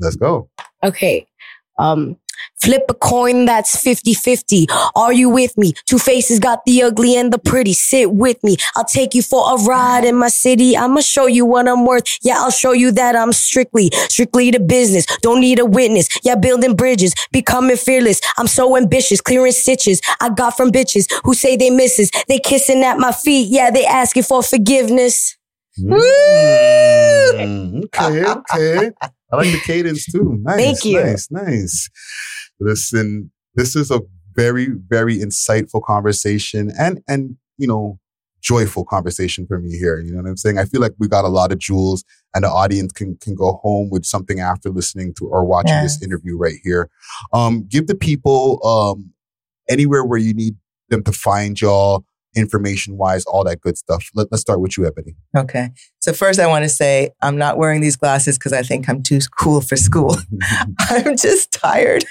[0.00, 0.50] Let's go.
[0.84, 1.26] Okay.
[1.80, 2.16] Um,
[2.62, 4.66] flip a coin that's 50 50.
[4.94, 5.72] Are you with me?
[5.86, 7.72] Two faces got the ugly and the pretty.
[7.72, 8.56] Sit with me.
[8.76, 10.76] I'll take you for a ride in my city.
[10.76, 12.04] I'ma show you what I'm worth.
[12.22, 15.06] Yeah, I'll show you that I'm strictly, strictly to business.
[15.22, 16.08] Don't need a witness.
[16.22, 18.20] Yeah, building bridges, becoming fearless.
[18.36, 20.00] I'm so ambitious, clearing stitches.
[20.20, 22.10] I got from bitches who say they misses.
[22.28, 23.48] They kissing at my feet.
[23.48, 25.36] Yeah, they asking for forgiveness.
[25.78, 28.90] Mm, okay, okay.
[29.32, 30.38] I like the cadence too.
[30.42, 30.56] Nice.
[30.56, 31.02] Thank you.
[31.02, 31.88] Nice, nice.
[32.58, 34.00] Listen, this is a
[34.34, 37.98] very, very insightful conversation and and you know,
[38.42, 40.00] joyful conversation for me here.
[40.00, 40.58] You know what I'm saying?
[40.58, 42.04] I feel like we got a lot of jewels
[42.34, 45.82] and the audience can can go home with something after listening to or watching Yeah.
[45.82, 46.88] this interview right here.
[47.32, 49.12] Um, give the people um
[49.68, 50.56] anywhere where you need
[50.88, 52.04] them to find y'all
[52.36, 54.08] information wise, all that good stuff.
[54.14, 55.16] Let, let's start with you, Ebonnie.
[55.36, 55.70] Okay.
[56.00, 59.02] So first I want to say I'm not wearing these glasses because I think I'm
[59.02, 60.16] too cool for school.
[60.80, 62.04] I'm just tired.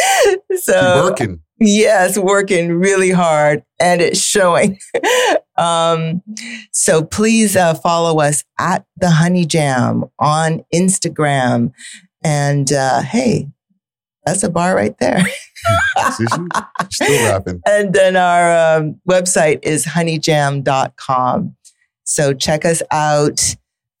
[0.56, 1.40] so working.
[1.58, 4.78] yes, working really hard and it's showing.
[5.56, 6.22] Um,
[6.72, 11.72] so please uh, follow us at the Honey Jam on Instagram.
[12.24, 13.48] And uh, hey,
[14.24, 15.24] that's a bar right there.
[16.90, 17.60] Still rapping.
[17.66, 21.56] And then our um, website is honeyjam.com.
[22.04, 23.56] So check us out,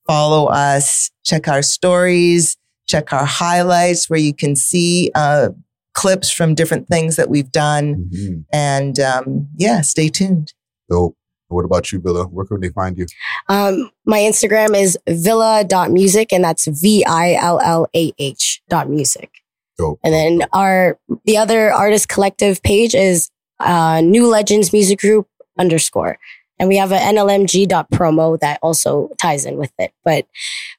[0.06, 2.56] follow us, check our stories,
[2.86, 5.50] check our highlights where you can see uh,
[5.94, 7.94] clips from different things that we've done.
[7.94, 8.40] Mm-hmm.
[8.52, 10.52] And um, yeah, stay tuned.
[10.90, 11.16] Dope.
[11.48, 12.28] What about you, Villah?
[12.28, 13.06] Where can they find you?
[13.48, 19.41] Um, my Instagram is villah.music and that's V-I-L-L-A-H dot music.
[19.82, 20.00] Dope.
[20.04, 25.28] And then our, the other artist collective page is, uh, New Legends Music Group
[25.58, 26.18] underscore.
[26.58, 29.92] And we have a NLMG dot promo that also ties in with it.
[30.04, 30.26] But,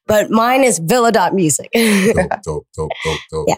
[0.08, 1.70] but mine is villah dot music.
[1.74, 3.46] dope, dope, dope, dope, dope.
[3.50, 3.58] Yeah.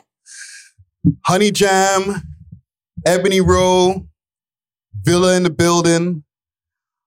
[1.25, 2.23] Honey Jam,
[3.05, 4.07] Ebonnie Rowe,
[5.03, 6.23] Villah in the building.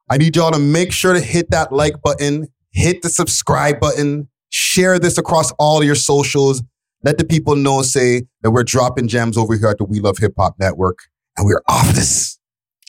[0.09, 4.29] I need y'all to make sure to hit that like button, hit the subscribe button,
[4.51, 6.63] share this across all your socials.
[7.05, 10.19] Let the people know, say that we're dropping gems over here at the We Love
[10.19, 10.99] Hip Hop Network,
[11.37, 12.39] and we're off this.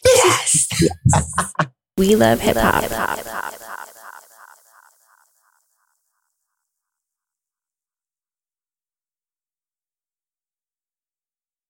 [0.04, 0.68] Yes.
[1.98, 3.79] we love hip hop.